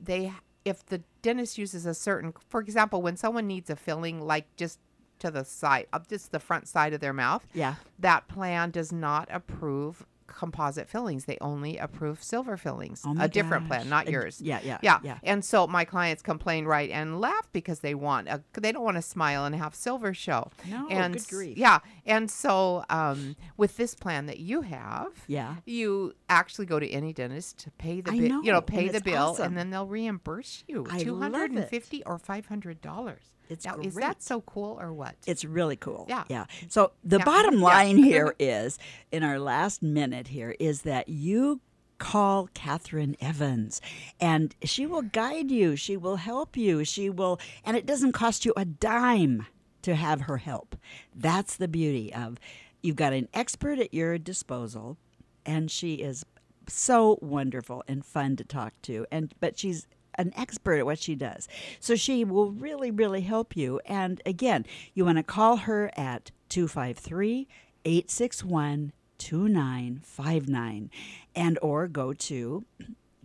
[0.00, 0.32] they
[0.64, 4.78] if the dentist uses a certain for example when someone needs a filling like just
[5.20, 7.74] to the side up just the front side of their mouth Yeah.
[7.98, 13.66] that plan does not approve composite fillings they only approve silver fillings Oh a different
[13.66, 15.18] plan not yours yeah, yeah, yeah yeah.
[15.22, 18.98] and so my clients complain right and laugh because they want a, they don't want
[18.98, 21.56] to smile and have silver show No, and good grief.
[21.56, 25.56] yeah and so um, with this plan that you have Yeah.
[25.64, 29.30] you actually go to any dentist to pay the bill you know, pay the bill
[29.30, 29.46] awesome.
[29.46, 31.48] and then they'll reimburse you I love it.
[31.48, 36.06] 250 or 500 dollars It's now is that so cool or what It's really cool.
[36.08, 36.24] Yeah.
[36.28, 36.46] Yeah.
[36.68, 37.24] So the Yeah.
[37.24, 37.64] bottom Yeah.
[37.64, 38.78] line here is,
[39.12, 41.60] in our last minute here, is that you
[41.98, 43.80] call Catherine Evans
[44.20, 45.74] and she will guide you.
[45.76, 46.84] She will help you.
[46.84, 49.46] She will, and it doesn't cost you a dime
[49.82, 50.76] to have her help.
[51.14, 52.38] That's the beauty of
[52.82, 54.96] you've got an expert at your disposal
[55.44, 56.24] and she is
[56.68, 59.86] so wonderful and fun to talk to and but she's
[60.18, 61.48] an expert at what she does.
[61.80, 63.80] So she will really, really help you.
[63.86, 67.46] And again, you want to call her at 253
[67.84, 70.90] 861 2959
[71.34, 72.64] and or go to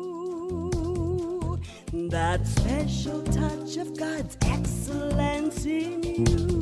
[1.91, 6.58] That special touch of God's excellence in you.